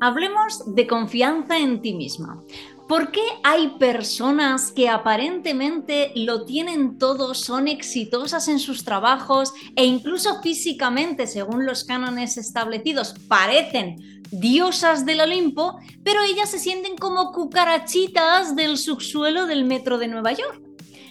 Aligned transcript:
Hablemos 0.00 0.74
de 0.74 0.86
confianza 0.86 1.58
en 1.58 1.82
ti 1.82 1.94
misma. 1.94 2.42
¿Por 2.88 3.10
qué 3.10 3.22
hay 3.42 3.76
personas 3.78 4.72
que 4.72 4.88
aparentemente 4.88 6.12
lo 6.14 6.46
tienen 6.46 6.98
todo, 6.98 7.34
son 7.34 7.68
exitosas 7.68 8.48
en 8.48 8.58
sus 8.58 8.84
trabajos 8.84 9.52
e 9.76 9.84
incluso 9.84 10.40
físicamente, 10.40 11.26
según 11.26 11.66
los 11.66 11.84
cánones 11.84 12.38
establecidos, 12.38 13.14
parecen 13.28 14.22
diosas 14.30 15.04
del 15.04 15.20
Olimpo, 15.20 15.78
pero 16.02 16.22
ellas 16.22 16.50
se 16.50 16.58
sienten 16.58 16.96
como 16.96 17.32
cucarachitas 17.32 18.56
del 18.56 18.78
subsuelo 18.78 19.46
del 19.46 19.64
metro 19.64 19.98
de 19.98 20.08
Nueva 20.08 20.32
York? 20.32 20.67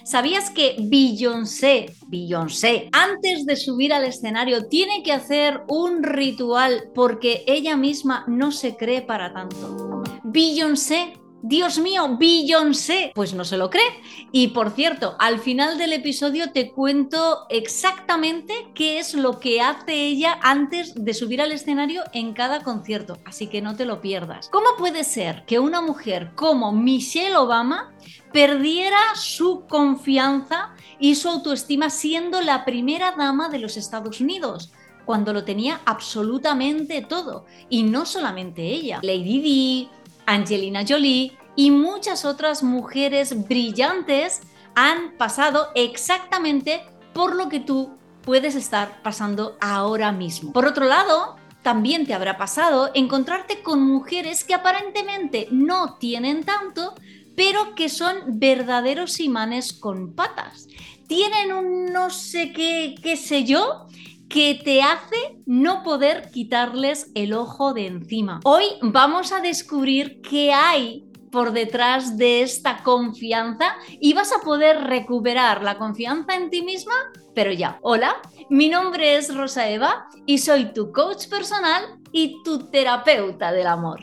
¿Sabías 0.08 0.48
que 0.48 0.76
Beyoncé, 0.80 1.94
Beyoncé, 2.06 2.88
antes 2.92 3.44
de 3.44 3.56
subir 3.56 3.92
al 3.92 4.06
escenario 4.06 4.66
tiene 4.66 5.02
que 5.02 5.12
hacer 5.12 5.60
un 5.68 6.02
ritual 6.02 6.84
porque 6.94 7.44
ella 7.46 7.76
misma 7.76 8.24
no 8.26 8.50
se 8.50 8.74
cree 8.74 9.02
para 9.02 9.34
tanto? 9.34 10.02
Beyoncé 10.24 11.12
Dios 11.42 11.78
mío, 11.78 12.16
Beyoncé. 12.18 13.12
Pues 13.14 13.32
no 13.32 13.44
se 13.44 13.56
lo 13.56 13.70
cree. 13.70 14.02
Y 14.32 14.48
por 14.48 14.70
cierto, 14.70 15.14
al 15.18 15.38
final 15.38 15.78
del 15.78 15.92
episodio 15.92 16.50
te 16.50 16.72
cuento 16.72 17.46
exactamente 17.48 18.68
qué 18.74 18.98
es 18.98 19.14
lo 19.14 19.38
que 19.38 19.60
hace 19.60 19.94
ella 19.94 20.38
antes 20.42 20.94
de 20.96 21.14
subir 21.14 21.40
al 21.40 21.52
escenario 21.52 22.02
en 22.12 22.32
cada 22.32 22.62
concierto. 22.62 23.18
Así 23.24 23.46
que 23.46 23.62
no 23.62 23.76
te 23.76 23.84
lo 23.84 24.00
pierdas. 24.00 24.48
¿Cómo 24.50 24.66
puede 24.76 25.04
ser 25.04 25.44
que 25.46 25.60
una 25.60 25.80
mujer 25.80 26.32
como 26.34 26.72
Michelle 26.72 27.36
Obama 27.36 27.92
perdiera 28.32 28.98
su 29.14 29.64
confianza 29.68 30.74
y 30.98 31.14
su 31.14 31.28
autoestima 31.28 31.88
siendo 31.88 32.40
la 32.40 32.64
primera 32.64 33.12
dama 33.16 33.48
de 33.48 33.60
los 33.60 33.76
Estados 33.76 34.20
Unidos? 34.20 34.72
cuando 35.08 35.32
lo 35.32 35.42
tenía 35.42 35.80
absolutamente 35.86 37.00
todo. 37.00 37.46
Y 37.70 37.82
no 37.82 38.04
solamente 38.04 38.60
ella. 38.60 39.00
Lady 39.02 39.40
Di, 39.40 39.88
Angelina 40.28 40.84
Jolie 40.86 41.32
y 41.56 41.70
muchas 41.70 42.26
otras 42.26 42.62
mujeres 42.62 43.48
brillantes 43.48 44.42
han 44.74 45.16
pasado 45.16 45.68
exactamente 45.74 46.82
por 47.14 47.34
lo 47.34 47.48
que 47.48 47.60
tú 47.60 47.96
puedes 48.22 48.54
estar 48.54 49.02
pasando 49.02 49.56
ahora 49.58 50.12
mismo. 50.12 50.52
Por 50.52 50.66
otro 50.66 50.84
lado, 50.84 51.36
también 51.62 52.06
te 52.06 52.12
habrá 52.12 52.36
pasado 52.36 52.90
encontrarte 52.92 53.62
con 53.62 53.80
mujeres 53.80 54.44
que 54.44 54.52
aparentemente 54.52 55.48
no 55.50 55.94
tienen 55.94 56.44
tanto, 56.44 56.94
pero 57.34 57.74
que 57.74 57.88
son 57.88 58.38
verdaderos 58.38 59.20
imanes 59.20 59.72
con 59.72 60.14
patas. 60.14 60.68
Tienen 61.06 61.52
un 61.52 61.86
no 61.86 62.10
sé 62.10 62.52
qué, 62.52 62.96
qué 63.02 63.16
sé 63.16 63.44
yo, 63.44 63.86
que 64.28 64.60
te 64.62 64.82
hace 64.82 65.38
no 65.46 65.82
poder 65.82 66.30
quitarles 66.30 67.10
el 67.14 67.32
ojo 67.32 67.72
de 67.72 67.86
encima. 67.86 68.40
Hoy 68.44 68.64
vamos 68.82 69.32
a 69.32 69.40
descubrir 69.40 70.20
qué 70.20 70.52
hay 70.52 71.04
por 71.30 71.52
detrás 71.52 72.16
de 72.16 72.42
esta 72.42 72.82
confianza 72.82 73.76
y 74.00 74.14
vas 74.14 74.32
a 74.32 74.40
poder 74.40 74.84
recuperar 74.84 75.62
la 75.62 75.78
confianza 75.78 76.34
en 76.34 76.50
ti 76.50 76.62
misma, 76.62 76.94
pero 77.34 77.52
ya. 77.52 77.78
Hola, 77.82 78.16
mi 78.48 78.68
nombre 78.68 79.16
es 79.16 79.34
Rosa 79.34 79.68
Eva 79.68 80.08
y 80.26 80.38
soy 80.38 80.72
tu 80.72 80.92
coach 80.92 81.28
personal 81.28 81.84
y 82.12 82.42
tu 82.42 82.70
terapeuta 82.70 83.52
del 83.52 83.66
amor. 83.66 84.00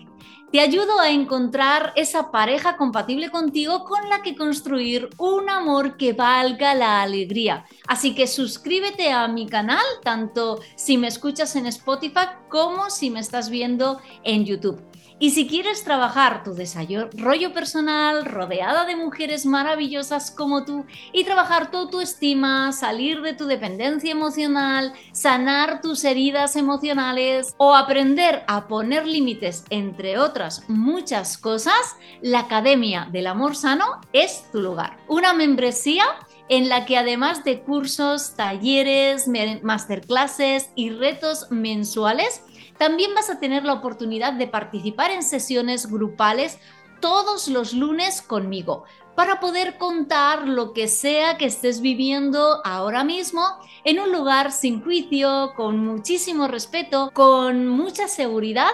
Te 0.52 0.62
ayudo 0.62 1.00
a 1.00 1.10
encontrar 1.10 1.92
esa 1.96 2.32
pareja 2.32 2.78
compatible 2.78 3.30
contigo 3.30 3.84
con 3.84 4.10
la 4.10 4.22
que 4.22 4.36
construir 4.36 5.10
un 5.18 5.50
amor 5.50 5.98
que 5.98 6.14
valga 6.14 6.74
la 6.76 7.02
alegría. 7.02 7.66
Así 7.88 8.16
que 8.16 8.26
suscríbete 8.26 9.12
a 9.12 9.28
mi 9.28 9.48
canal, 9.48 9.84
tanto 10.04 10.62
si 10.76 10.98
me 10.98 11.08
escuchas 11.08 11.56
en 11.56 11.66
Spotify 11.66 12.28
como 12.48 12.90
si 12.90 13.10
me 13.10 13.20
estás 13.20 13.50
viendo 13.50 14.00
en 14.24 14.46
YouTube. 14.46 14.82
Y 15.18 15.32
si 15.32 15.48
quieres 15.48 15.86
trabajar 15.86 16.44
tu 16.44 16.54
desarrollo 16.54 17.54
personal 17.54 18.26
rodeada 18.26 18.86
de 18.86 18.98
mujeres 18.98 19.46
maravillosas 19.46 20.30
como 20.30 20.66
tú 20.66 20.86
y 21.14 21.24
trabajar 21.24 21.72
tu 21.72 21.78
autoestima, 21.78 22.74
salir 22.74 23.22
de 23.22 23.34
tu 23.34 23.46
dependencia 23.46 24.12
emocional, 24.12 24.92
sanar 25.14 25.80
tus 25.80 26.04
heridas 26.04 26.58
emocionales 26.58 27.56
o 27.58 27.76
aprender 27.76 28.44
a 28.48 28.68
poner 28.68 29.08
límites, 29.08 29.64
entre 29.70 30.18
otras 30.18 30.70
muchas 30.70 31.38
cosas, 31.38 31.96
la 32.22 32.40
Academia 32.40 33.08
del 33.10 33.28
Amor 33.28 33.56
Sano 33.56 34.02
es 34.12 34.52
tu 34.52 34.60
lugar. 34.60 34.98
Una 35.08 35.34
membresía 35.34 36.04
en 36.50 36.68
la 36.68 36.86
que 36.86 36.98
además 36.98 37.44
de 37.46 37.62
cursos, 37.62 38.36
talleres, 38.36 39.30
masterclasses 39.64 40.70
y 40.76 40.90
retos 40.92 41.50
mensuales, 41.52 42.42
también 42.78 43.14
vas 43.16 43.30
a 43.30 43.40
tener 43.40 43.64
la 43.64 43.74
oportunidad 43.74 44.34
de 44.34 44.48
participar 44.48 45.12
en 45.12 45.24
sesiones 45.24 45.90
grupales 45.90 46.60
todos 47.00 47.48
los 47.48 47.74
lunes 47.74 48.22
conmigo 48.22 48.86
para 49.16 49.40
poder 49.40 49.78
contar 49.78 50.48
lo 50.48 50.74
que 50.74 50.88
sea 50.88 51.38
que 51.38 51.46
estés 51.46 51.82
viviendo 51.82 52.62
ahora 52.66 53.04
mismo 53.04 53.42
en 53.84 54.00
un 54.00 54.12
lugar 54.12 54.52
sin 54.52 54.84
juicio, 54.84 55.54
con 55.56 55.86
muchísimo 55.86 56.48
respeto, 56.48 57.12
con 57.14 57.68
mucha 57.68 58.08
seguridad 58.08 58.72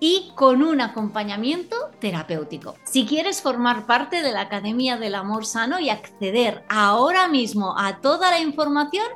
y 0.00 0.32
con 0.34 0.62
un 0.64 0.80
acompañamiento 0.80 1.76
terapéutico. 2.00 2.74
Si 2.82 3.06
quieres 3.06 3.40
formar 3.40 3.86
parte 3.86 4.20
de 4.20 4.32
la 4.32 4.40
Academia 4.40 4.96
del 4.96 5.14
Amor 5.14 5.46
Sano 5.46 5.78
y 5.78 5.90
acceder 5.90 6.64
ahora 6.68 7.28
mismo 7.28 7.78
a 7.78 8.00
toda 8.00 8.32
la 8.32 8.40
información, 8.40 9.06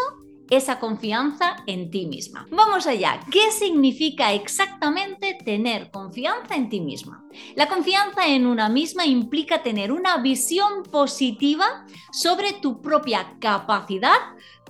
esa 0.49 0.79
confianza 0.79 1.57
en 1.65 1.89
ti 1.89 2.05
misma. 2.05 2.47
Vamos 2.51 2.87
allá, 2.87 3.19
¿qué 3.31 3.51
significa 3.51 4.33
exactamente 4.33 5.37
tener 5.43 5.91
confianza 5.91 6.55
en 6.55 6.69
ti 6.69 6.81
misma? 6.81 7.23
La 7.55 7.67
confianza 7.67 8.27
en 8.27 8.45
una 8.45 8.69
misma 8.69 9.05
implica 9.05 9.63
tener 9.63 9.91
una 9.91 10.17
visión 10.17 10.83
positiva 10.83 11.85
sobre 12.11 12.53
tu 12.53 12.81
propia 12.81 13.35
capacidad 13.39 14.17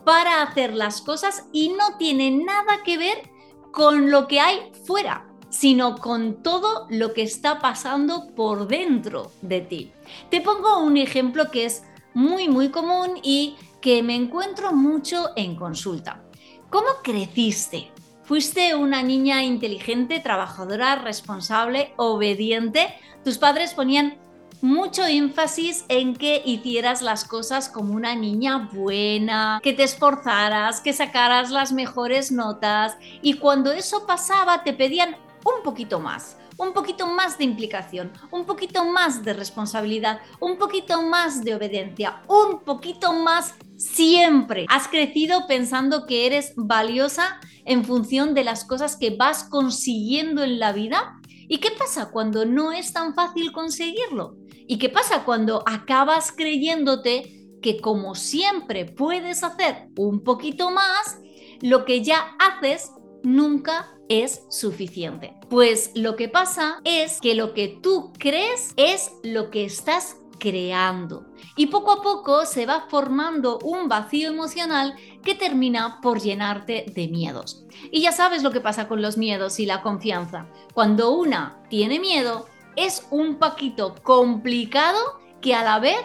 para 0.04 0.42
hacer 0.42 0.74
las 0.74 1.02
cosas 1.02 1.48
y 1.52 1.70
no 1.70 1.98
tiene 1.98 2.32
nada 2.32 2.84
que 2.84 2.98
ver 2.98 3.30
con 3.72 4.12
lo 4.12 4.28
que 4.28 4.40
hay 4.40 4.72
fuera 4.86 5.28
sino 5.50 5.96
con 5.96 6.44
todo 6.44 6.86
lo 6.90 7.14
que 7.14 7.22
está 7.22 7.60
pasando 7.60 8.36
por 8.36 8.68
dentro 8.68 9.32
de 9.42 9.62
ti. 9.62 9.94
Te 10.30 10.42
pongo 10.42 10.80
un 10.80 10.98
ejemplo 10.98 11.50
que 11.50 11.64
es 11.64 11.84
muy 12.14 12.50
muy 12.50 12.70
común 12.70 13.20
y 13.24 13.56
que 13.86 14.02
me 14.02 14.16
encuentro 14.16 14.72
mucho 14.74 15.30
en 15.36 15.56
consulta. 15.56 16.24
¿Cómo 16.72 16.88
creciste? 17.04 17.92
¿Fuiste 18.24 18.74
una 18.74 19.04
niña 19.04 19.44
inteligente, 19.44 20.20
trabajadora, 20.20 20.96
responsable, 20.96 21.94
obediente? 21.96 22.96
Tus 23.24 23.38
padres 23.38 23.76
ponían 23.76 24.18
mucho 24.60 25.06
énfasis 25.06 25.86
en 25.88 26.16
que 26.16 26.42
hicieras 26.44 27.04
las 27.04 27.26
cosas 27.26 27.70
como 27.70 27.94
una 27.94 28.16
niña 28.16 28.70
buena, 28.74 29.60
que 29.62 29.74
te 29.74 29.84
esforzaras, 29.84 30.82
que 30.82 30.92
sacaras 30.92 31.52
las 31.52 31.72
mejores 31.72 32.32
notas 32.32 32.98
y 33.22 33.36
cuando 33.36 33.72
eso 33.72 34.08
pasaba 34.08 34.64
te 34.64 34.74
pedían 34.74 35.16
un 35.44 35.62
poquito 35.64 36.00
más 36.00 36.38
un 36.58 36.74
poquito 36.74 37.08
más 37.08 37.38
de 37.38 37.44
implicación, 37.44 38.12
un 38.32 38.46
poquito 38.46 38.86
más 38.86 39.24
de 39.24 39.34
responsabilidad, 39.34 40.22
un 40.40 40.58
poquito 40.58 41.02
más 41.02 41.44
de 41.44 41.56
obediencia, 41.56 42.22
un 42.28 42.62
poquito 42.62 43.12
más 43.14 43.56
siempre. 43.78 44.66
Has 44.70 44.88
crecido 44.88 45.48
pensando 45.48 46.06
que 46.06 46.26
eres 46.26 46.54
valiosa 46.56 47.40
en 47.66 47.84
función 47.84 48.34
de 48.34 48.44
las 48.44 48.66
cosas 48.66 48.98
que 48.98 49.12
vas 49.12 49.44
consiguiendo 49.44 50.44
en 50.44 50.60
la 50.60 50.72
vida. 50.72 51.20
¿Y 51.48 51.60
qué 51.60 51.70
pasa 51.78 52.12
cuando 52.12 52.46
no 52.46 52.72
es 52.72 52.94
tan 52.94 53.14
fácil 53.14 53.52
conseguirlo? 53.52 54.38
¿Y 54.68 54.78
qué 54.78 54.90
pasa 54.90 55.24
cuando 55.24 55.64
acabas 55.68 56.32
creyéndote 56.32 57.36
que 57.62 57.82
como 57.82 58.14
siempre 58.14 58.86
puedes 58.86 59.44
hacer 59.44 59.88
un 59.98 60.24
poquito 60.24 60.70
más, 60.70 61.20
lo 61.62 61.84
que 61.84 62.04
ya 62.04 62.36
haces 62.38 62.92
nunca 63.24 63.92
es 64.08 64.44
suficiente. 64.50 65.34
Pues 65.50 65.92
lo 65.96 66.16
que 66.16 66.30
pasa 66.30 66.80
es 66.84 67.20
que 67.20 67.34
lo 67.34 67.54
que 67.54 67.80
tú 67.82 68.14
crees 68.20 68.74
es 68.78 69.12
lo 69.24 69.50
que 69.50 69.66
estás 69.66 70.18
creando. 70.40 71.26
Y 71.56 71.68
poco 71.68 71.92
a 71.92 72.02
poco 72.02 72.46
se 72.46 72.66
va 72.66 72.88
formando 72.90 73.60
un 73.60 73.88
vacío 73.88 74.30
emocional 74.30 74.96
que 75.24 75.36
termina 75.36 76.00
por 76.02 76.20
llenarte 76.20 76.86
de 76.94 77.08
miedos. 77.08 77.66
Y 77.92 78.02
ya 78.02 78.12
sabes 78.12 78.44
lo 78.44 78.52
que 78.52 78.62
pasa 78.62 78.88
con 78.88 79.02
los 79.02 79.18
miedos 79.18 79.60
y 79.60 79.66
la 79.66 79.82
confianza. 79.82 80.48
Cuando 80.74 81.12
una 81.12 81.62
tiene 81.70 82.00
miedo, 82.00 82.46
es 82.76 83.08
un 83.10 83.36
poquito 83.36 83.96
complicado 84.04 85.00
que 85.42 85.56
a 85.56 85.64
la 85.64 85.80
vez 85.80 85.98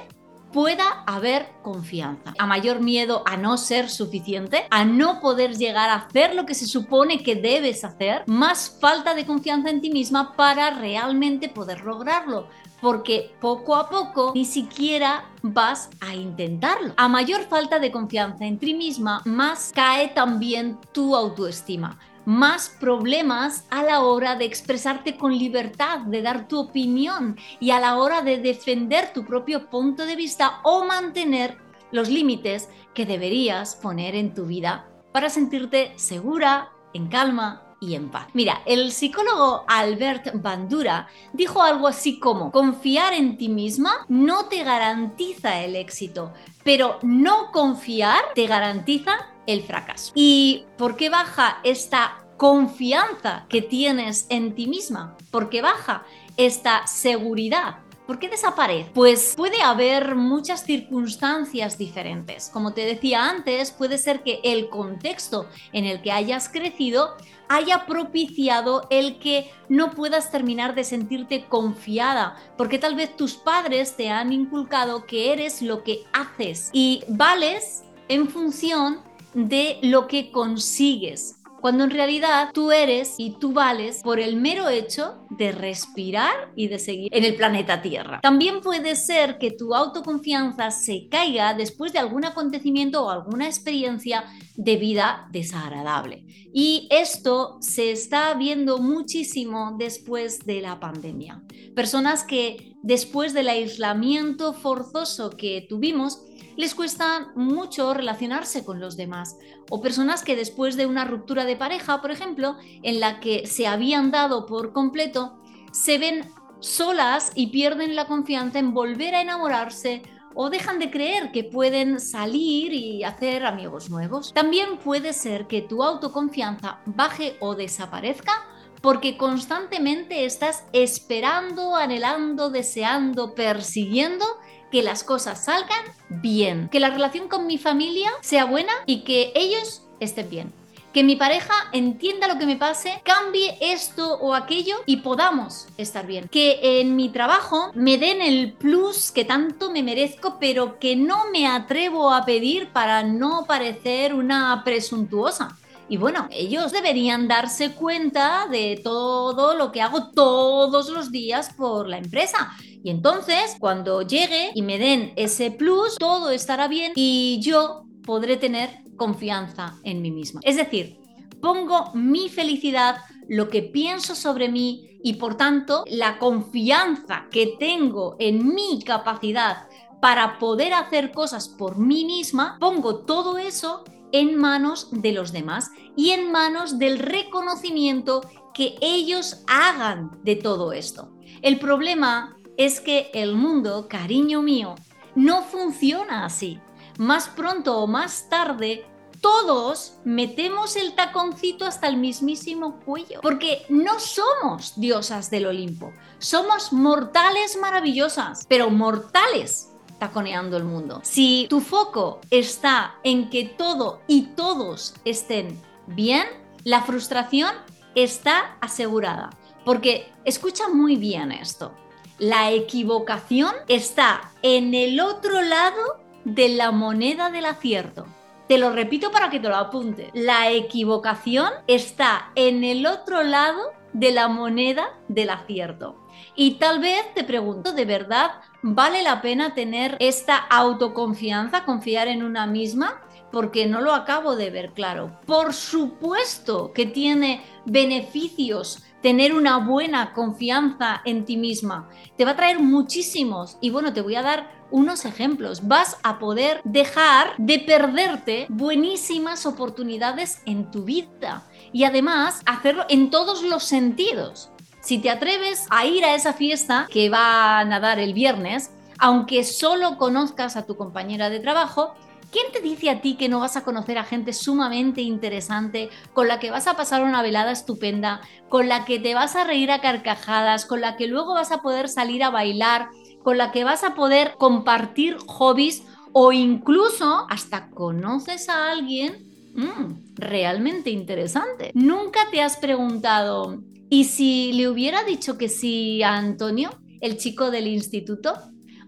pueda 0.53 1.03
haber 1.07 1.49
confianza. 1.63 2.35
A 2.39 2.47
mayor 2.47 2.81
miedo 2.81 3.23
a 3.27 3.37
no 3.37 3.57
ser 3.57 3.89
suficiente, 3.89 4.67
a 4.71 4.85
no 4.85 5.21
poder 5.21 5.57
llegar 5.57 5.91
a 5.91 5.97
hacer 5.97 6.35
lo 6.35 6.47
que 6.47 6.55
se 6.55 6.67
supone 6.67 7.23
que 7.23 7.37
debes 7.37 7.85
hacer, 7.85 8.25
más 8.27 8.77
falta 8.81 9.15
de 9.15 9.27
confianza 9.27 9.71
en 9.71 9.81
ti 9.81 9.91
misma 9.91 10.37
para 10.37 10.71
realmente 10.71 11.49
poder 11.49 11.83
lograrlo. 11.83 12.49
Porque 12.81 13.35
poco 13.41 13.77
a 13.77 13.91
poco 13.91 14.33
ni 14.35 14.47
siquiera 14.47 15.25
vas 15.43 15.91
a 16.01 16.15
intentarlo. 16.15 16.95
A 16.97 17.09
mayor 17.09 17.43
falta 17.43 17.79
de 17.79 17.91
confianza 17.91 18.47
en 18.47 18.59
ti 18.59 18.73
misma, 18.73 19.21
más 19.27 19.71
cae 19.75 20.09
también 20.09 20.79
tu 20.93 21.15
autoestima 21.15 21.99
más 22.25 22.69
problemas 22.81 23.65
a 23.71 23.83
la 23.83 24.01
hora 24.01 24.37
de 24.37 24.45
expresarte 24.45 25.17
con 25.17 25.37
libertad, 25.37 26.01
de 26.01 26.23
dar 26.23 26.49
tu 26.49 26.59
opinión 26.59 27.37
y 27.59 27.71
a 27.71 27.81
la 27.81 27.97
hora 27.99 28.23
de 28.23 28.39
defender 28.39 29.13
tu 29.13 29.25
propio 29.25 29.69
punto 29.71 30.07
de 30.07 30.17
vista 30.17 30.61
o 30.63 30.85
mantener 30.85 31.59
los 31.93 32.09
límites 32.09 32.69
que 32.95 33.07
deberías 33.07 33.77
poner 33.77 34.15
en 34.15 34.35
tu 34.35 34.47
vida 34.47 34.89
para 35.13 35.31
sentirte 35.31 35.93
segura, 35.97 36.71
en 36.93 37.09
calma 37.09 37.63
y 37.81 37.95
en 37.95 38.11
paz. 38.11 38.29
Mira, 38.35 38.61
el 38.67 38.93
psicólogo 38.93 39.65
Albert 39.67 40.33
Bandura 40.35 41.09
dijo 41.33 41.63
algo 41.63 41.89
así 41.89 42.19
como, 42.21 42.53
confiar 42.53 43.15
en 43.15 43.39
ti 43.39 43.49
misma 43.49 44.05
no 44.09 44.47
te 44.47 44.63
garantiza 44.63 45.61
el 45.61 45.77
éxito, 45.77 46.33
pero 46.71 47.01
no 47.03 47.51
confiar 47.51 48.21
te 48.37 48.47
garantiza 48.47 49.27
el 49.49 49.65
fracaso. 49.65 50.13
¿Y 50.15 50.67
por 50.79 50.95
qué 50.95 51.11
baja 51.11 51.59
esta 51.65 52.25
confianza 52.37 53.47
que 53.49 53.61
tienes 53.61 54.27
en 54.29 54.55
ti 54.55 54.69
misma? 54.69 55.17
¿Por 55.33 55.51
qué 55.51 55.63
baja 55.63 56.05
esta 56.37 56.87
seguridad? 56.87 57.79
¿Por 58.11 58.19
qué 58.19 58.29
desaparece? 58.29 58.91
Pues 58.93 59.35
puede 59.37 59.63
haber 59.63 60.17
muchas 60.17 60.65
circunstancias 60.65 61.79
diferentes. 61.79 62.51
Como 62.53 62.75
te 62.75 62.85
decía 62.85 63.31
antes, 63.31 63.71
puede 63.71 63.99
ser 63.99 64.25
que 64.25 64.41
el 64.43 64.69
contexto 64.69 65.47
en 65.73 65.85
el 65.85 66.03
que 66.03 66.11
hayas 66.11 66.49
crecido 66.49 67.15
haya 67.49 67.87
propiciado 67.87 68.89
el 68.91 69.21
que 69.21 69.53
no 69.69 69.93
puedas 69.93 70.33
terminar 70.33 70.75
de 70.75 70.83
sentirte 70.83 71.45
confiada, 71.45 72.37
porque 72.59 72.81
tal 72.81 72.97
vez 72.97 73.17
tus 73.17 73.35
padres 73.35 73.97
te 73.97 74.11
han 74.11 74.33
inculcado 74.33 75.07
que 75.07 75.33
eres 75.33 75.63
lo 75.63 75.85
que 75.85 76.03
haces 76.13 76.71
y 76.73 77.05
vales 77.07 77.85
en 78.09 78.29
función 78.29 79.03
de 79.35 79.79
lo 79.83 80.09
que 80.09 80.33
consigues, 80.33 81.40
cuando 81.61 81.85
en 81.85 81.91
realidad 81.91 82.51
tú 82.53 82.73
eres 82.73 83.15
y 83.19 83.39
tú 83.39 83.53
vales 83.53 84.01
por 84.03 84.21
el 84.21 84.37
mero 84.37 84.69
hecho 84.69 85.27
de 85.31 85.53
respirar 85.53 86.53
y 86.57 86.69
de 86.69 86.79
seguir 86.79 87.09
en 87.15 87.25
el 87.25 87.37
planeta 87.37 87.83
Tierra. 87.83 88.21
También 88.23 88.61
puede 88.61 88.97
ser 88.97 89.39
que 89.39 89.51
tu 89.51 89.75
autoconfianza 89.75 90.71
se 90.71 91.09
caiga 91.09 91.55
después 91.55 91.93
de 91.93 91.99
algún 91.99 92.25
acontecimiento 92.25 93.05
o 93.05 93.11
alguna 93.11 93.47
experiencia 93.47 94.25
de 94.57 94.77
vida 94.77 95.29
desagradable. 95.31 96.25
Y 96.53 96.89
esto 96.91 97.59
se 97.61 97.93
está 97.93 98.35
viendo 98.35 98.79
muchísimo 98.79 99.77
después 99.79 100.41
de 100.41 100.61
la 100.61 100.81
pandemia. 100.81 101.43
Personas 101.75 102.25
que 102.25 102.75
después 102.83 103.35
del 103.35 103.49
aislamiento 103.49 104.53
forzoso 104.53 105.31
que 105.31 105.67
tuvimos, 105.69 106.23
les 106.61 106.75
cuesta 106.75 107.33
mucho 107.35 107.95
relacionarse 107.95 108.65
con 108.65 108.81
los 108.81 108.97
demás. 108.97 109.39
O 109.71 109.81
personas 109.81 110.23
que 110.23 110.37
después 110.37 110.77
de 110.77 110.87
una 110.87 111.07
ruptura 111.07 111.45
de 111.45 111.57
pareja, 111.57 112.03
por 112.03 112.11
ejemplo, 112.11 112.57
en 112.83 113.01
la 113.01 113.19
que 113.19 113.47
se 113.47 113.67
habían 113.67 114.11
dado 114.11 114.45
por 114.45 114.73
completo, 114.73 115.41
se 115.73 115.99
ven 115.99 116.31
solas 116.61 117.33
y 117.35 117.47
pierden 117.47 117.97
la 117.97 118.07
confianza 118.07 118.59
en 118.59 118.75
volver 118.75 119.15
a 119.15 119.23
enamorarse 119.23 120.03
o 120.35 120.51
dejan 120.51 120.79
de 120.79 120.91
creer 120.91 121.33
que 121.33 121.45
pueden 121.45 121.99
salir 121.99 122.73
y 122.75 123.05
hacer 123.05 123.47
amigos 123.47 123.89
nuevos. 123.89 124.33
También 124.33 124.77
puede 124.79 125.13
ser 125.15 125.47
que 125.47 125.63
tu 125.63 125.83
autoconfianza 125.83 126.81
baje 126.85 127.37
o 127.41 127.55
desaparezca 127.55 128.33
porque 128.81 129.17
constantemente 129.17 130.25
estás 130.25 130.65
esperando, 130.73 131.77
anhelando, 131.77 132.51
deseando, 132.51 133.35
persiguiendo 133.35 134.25
que 134.71 134.83
las 134.83 135.05
cosas 135.05 135.45
salgan 135.45 135.85
bien, 136.09 136.69
que 136.71 136.81
la 136.81 136.91
relación 136.91 137.29
con 137.29 137.47
mi 137.47 137.59
familia 137.59 138.11
sea 138.21 138.45
buena 138.45 138.73
y 138.87 139.03
que 139.03 139.33
ellos 139.35 139.83
estén 139.99 140.31
bien. 140.31 140.61
Que 140.93 141.05
mi 141.05 141.15
pareja 141.15 141.55
entienda 141.73 142.27
lo 142.27 142.37
que 142.37 142.47
me 142.47 142.57
pase, 142.57 143.01
cambie 143.05 143.57
esto 143.61 144.15
o 144.15 144.35
aquello 144.35 144.77
y 144.87 144.99
podamos 144.99 145.69
estar 145.77 146.05
bien. 146.05 146.27
Que 146.29 146.81
en 146.81 146.97
mi 146.97 147.11
trabajo 147.11 147.71
me 147.75 147.97
den 147.97 148.21
el 148.21 148.55
plus 148.55 149.13
que 149.13 149.25
tanto 149.25 149.71
me 149.71 149.85
merezco, 149.85 150.39
pero 150.41 150.81
que 150.81 150.97
no 150.97 151.31
me 151.31 151.47
atrevo 151.47 152.13
a 152.13 152.25
pedir 152.25 152.71
para 152.71 153.05
no 153.05 153.45
parecer 153.47 154.15
una 154.15 154.63
presuntuosa. 154.65 155.57
Y 155.91 155.97
bueno, 155.97 156.29
ellos 156.31 156.71
deberían 156.71 157.27
darse 157.27 157.73
cuenta 157.73 158.47
de 158.49 158.81
todo 158.83 159.57
lo 159.57 159.73
que 159.73 159.83
hago 159.83 160.13
todos 160.13 160.89
los 160.89 161.11
días 161.11 161.53
por 161.55 161.89
la 161.89 161.99
empresa. 161.99 162.53
Y 162.85 162.91
entonces, 162.91 163.57
cuando 163.59 164.03
llegue 164.03 164.53
y 164.55 164.63
me 164.63 164.79
den 164.79 165.13
ese 165.17 165.51
plus, 165.51 165.97
todo 165.99 166.31
estará 166.31 166.69
bien 166.69 166.93
y 166.95 167.41
yo 167.43 167.87
podré 168.05 168.37
tener 168.37 168.71
confianza 168.97 169.81
en 169.83 170.01
mí 170.01 170.13
misma. 170.13 170.41
Es 170.45 170.55
decir, 170.55 170.97
pongo 171.43 171.91
mi 171.93 172.29
felicidad, 172.29 172.99
lo 173.29 173.49
que 173.49 173.63
pienso 173.63 174.15
sobre 174.15 174.49
mí 174.49 175.01
y 175.03 175.15
por 175.15 175.37
tanto 175.37 175.83
la 175.89 176.21
confianza 176.21 177.27
que 177.33 177.57
tengo 177.59 178.15
en 178.21 178.55
mi 178.55 178.81
capacidad 178.85 179.67
para 180.01 180.39
poder 180.39 180.73
hacer 180.73 181.11
cosas 181.11 181.49
por 181.49 181.79
mí 181.79 182.05
misma, 182.05 182.59
pongo 182.61 183.01
todo 183.01 183.39
eso 183.39 183.83
en 184.13 184.37
manos 184.37 184.89
de 184.91 185.13
los 185.13 185.33
demás 185.33 185.71
y 185.97 186.11
en 186.11 186.31
manos 186.31 186.79
del 186.79 186.99
reconocimiento 186.99 188.23
que 188.55 188.77
ellos 188.81 189.45
hagan 189.47 190.19
de 190.23 190.37
todo 190.37 190.73
esto. 190.73 191.13
El 191.43 191.59
problema 191.59 192.37
es 192.57 192.81
que 192.81 193.11
el 193.15 193.35
mundo, 193.35 193.87
cariño 193.89 194.43
mío, 194.43 194.75
no 195.15 195.43
funciona 195.43 196.25
así. 196.25 196.61
Más 196.99 197.29
pronto 197.29 197.79
o 197.79 197.87
más 197.87 198.29
tarde, 198.29 198.85
todos 199.21 199.99
metemos 200.05 200.77
el 200.77 200.95
taconcito 200.95 201.65
hasta 201.65 201.89
el 201.89 201.97
mismísimo 201.97 202.81
cuello, 202.81 203.21
porque 203.21 203.65
no 203.69 204.01
somos 204.01 204.79
diosas 204.81 205.31
del 205.31 205.47
Olimpo, 205.47 205.93
somos 206.19 206.73
mortales 206.73 207.59
maravillosas, 207.61 208.47
pero 208.49 208.71
mortales 208.71 209.70
taconeando 210.01 210.57
el 210.57 210.65
mundo. 210.65 211.01
Si 211.05 211.47
tu 211.49 211.61
foco 211.61 212.21
está 212.31 212.97
en 213.05 213.31
que 213.31 213.45
todo 213.45 214.01
y 214.09 214.23
todos 214.35 214.95
estén 215.05 215.61
bien, 215.87 216.27
la 216.65 216.83
frustración 216.83 217.53
está 217.95 218.57
asegurada. 218.61 219.31
Porque 219.65 220.11
escucha 220.25 220.69
muy 220.69 220.97
bien 220.97 221.31
esto. 221.31 221.73
La 222.19 222.51
equivocación 222.51 223.55
está 223.69 224.33
en 224.43 224.75
el 224.75 225.01
otro 225.01 225.43
lado 225.43 226.01
de 226.25 226.49
la 226.49 226.71
moneda 226.71 227.31
del 227.31 227.47
acierto. 227.47 228.07
Te 228.49 228.59
lo 228.59 228.73
repito 228.73 229.13
para 229.13 229.31
que 229.31 229.39
te 229.39 229.49
lo 229.49 229.57
apunte. 229.57 230.11
La 230.13 230.51
equivocación 230.51 231.53
está 231.67 232.33
en 232.35 232.65
el 232.65 232.87
otro 232.87 233.23
lado 233.23 233.61
de 233.93 234.13
la 234.13 234.29
moneda 234.29 234.99
del 235.09 235.31
acierto. 235.31 235.97
Y 236.35 236.55
tal 236.55 236.81
vez 236.81 237.15
te 237.15 237.25
pregunto, 237.25 237.73
¿de 237.73 237.85
verdad 237.85 238.33
vale 238.63 239.03
la 239.03 239.23
pena 239.23 239.55
tener 239.55 239.97
esta 240.01 240.37
autoconfianza, 240.37 241.65
confiar 241.65 242.09
en 242.09 242.23
una 242.23 242.47
misma? 242.47 243.01
Porque 243.33 243.67
no 243.67 243.81
lo 243.81 243.95
acabo 243.95 244.35
de 244.37 244.51
ver 244.51 244.73
claro. 244.73 245.21
Por 245.27 245.53
supuesto 245.55 246.73
que 246.73 246.87
tiene 246.87 247.43
beneficios 247.65 248.83
tener 249.03 249.35
una 249.35 249.59
buena 249.59 250.13
confianza 250.13 251.01
en 251.05 251.25
ti 251.25 251.37
misma. 251.37 251.89
Te 252.17 252.25
va 252.25 252.33
a 252.33 252.37
traer 252.37 252.61
muchísimos. 252.61 253.57
Y 253.61 253.71
bueno, 253.71 253.93
te 253.93 254.03
voy 254.03 254.17
a 254.17 254.23
dar 254.23 254.51
unos 254.71 255.05
ejemplos. 255.05 255.67
Vas 255.67 255.97
a 256.03 256.19
poder 256.19 256.61
dejar 256.65 257.35
de 257.39 257.59
perderte 257.59 258.47
buenísimas 258.49 259.47
oportunidades 259.47 260.43
en 260.47 260.71
tu 260.71 260.85
vida. 260.85 261.45
Y 261.73 261.85
además 261.85 262.43
hacerlo 262.47 262.85
en 262.89 263.11
todos 263.11 263.43
los 263.43 263.65
sentidos. 263.65 264.51
Si 264.81 264.99
te 264.99 265.11
atreves 265.11 265.67
a 265.71 265.87
ir 265.87 266.05
a 266.05 266.15
esa 266.15 266.33
fiesta 266.33 266.89
que 266.91 267.11
va 267.11 267.59
a 267.59 267.65
nadar 267.65 267.99
el 267.99 268.15
viernes, 268.15 268.71
aunque 268.99 269.45
solo 269.45 269.97
conozcas 269.99 270.57
a 270.57 270.67
tu 270.67 270.77
compañera 270.77 271.31
de 271.31 271.41
trabajo, 271.41 271.95
¿Quién 272.31 272.53
te 272.53 272.61
dice 272.61 272.91
a 272.91 273.01
ti 273.01 273.17
que 273.17 273.29
no 273.29 273.41
vas 273.41 273.57
a 273.57 273.65
conocer 273.65 273.99
a 273.99 274.05
gente 274.05 274.33
sumamente 274.33 275.03
interesante, 275.03 275.91
con 276.13 276.29
la 276.29 276.39
que 276.39 276.53
vas 276.53 276.69
a 276.69 276.77
pasar 276.77 277.03
una 277.03 277.23
velada 277.23 277.51
estupenda, 277.51 278.21
con 278.49 278.69
la 278.69 278.85
que 278.85 279.01
te 279.01 279.15
vas 279.15 279.35
a 279.35 279.43
reír 279.43 279.73
a 279.73 279.81
carcajadas, 279.81 280.65
con 280.65 280.81
la 280.81 280.97
que 280.97 281.09
luego 281.09 281.35
vas 281.35 281.51
a 281.51 281.61
poder 281.61 281.89
salir 281.89 282.23
a 282.23 282.31
bailar, 282.31 282.89
con 283.25 283.37
la 283.37 283.51
que 283.51 283.65
vas 283.65 283.83
a 283.83 283.97
poder 283.97 284.35
compartir 284.39 285.17
hobbies 285.27 285.83
o 286.13 286.31
incluso 286.31 287.27
hasta 287.29 287.69
conoces 287.71 288.49
a 288.49 288.71
alguien 288.71 289.27
mm, 289.57 290.15
realmente 290.15 290.91
interesante? 290.91 291.73
¿Nunca 291.75 292.21
te 292.31 292.43
has 292.43 292.59
preguntado, 292.59 293.59
¿y 293.91 294.05
si 294.05 294.53
le 294.55 294.69
hubiera 294.69 295.05
dicho 295.05 295.37
que 295.37 295.49
sí 295.49 296.03
a 296.03 296.17
Antonio, 296.17 296.71
el 297.01 297.19
chico 297.19 297.51
del 297.51 297.67
instituto? 297.67 298.35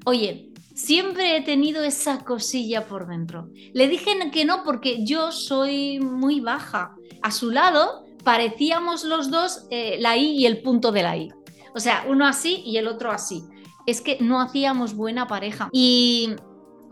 Oye, 0.06 0.52
Siempre 0.74 1.36
he 1.36 1.42
tenido 1.42 1.84
esa 1.84 2.24
cosilla 2.24 2.86
por 2.86 3.06
dentro. 3.06 3.50
Le 3.74 3.88
dije 3.88 4.12
que 4.30 4.44
no 4.44 4.64
porque 4.64 5.04
yo 5.04 5.30
soy 5.30 6.00
muy 6.00 6.40
baja. 6.40 6.94
A 7.20 7.30
su 7.30 7.50
lado 7.50 8.04
parecíamos 8.24 9.04
los 9.04 9.30
dos 9.30 9.66
eh, 9.70 9.98
la 10.00 10.16
I 10.16 10.38
y 10.38 10.46
el 10.46 10.62
punto 10.62 10.90
de 10.90 11.02
la 11.02 11.16
I. 11.16 11.30
O 11.74 11.80
sea, 11.80 12.04
uno 12.08 12.26
así 12.26 12.62
y 12.64 12.78
el 12.78 12.88
otro 12.88 13.10
así. 13.10 13.44
Es 13.86 14.00
que 14.00 14.18
no 14.20 14.40
hacíamos 14.40 14.94
buena 14.94 15.26
pareja. 15.26 15.68
Y 15.72 16.30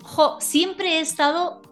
jo, 0.02 0.36
siempre 0.40 0.98
he 0.98 1.00
estado 1.00 1.62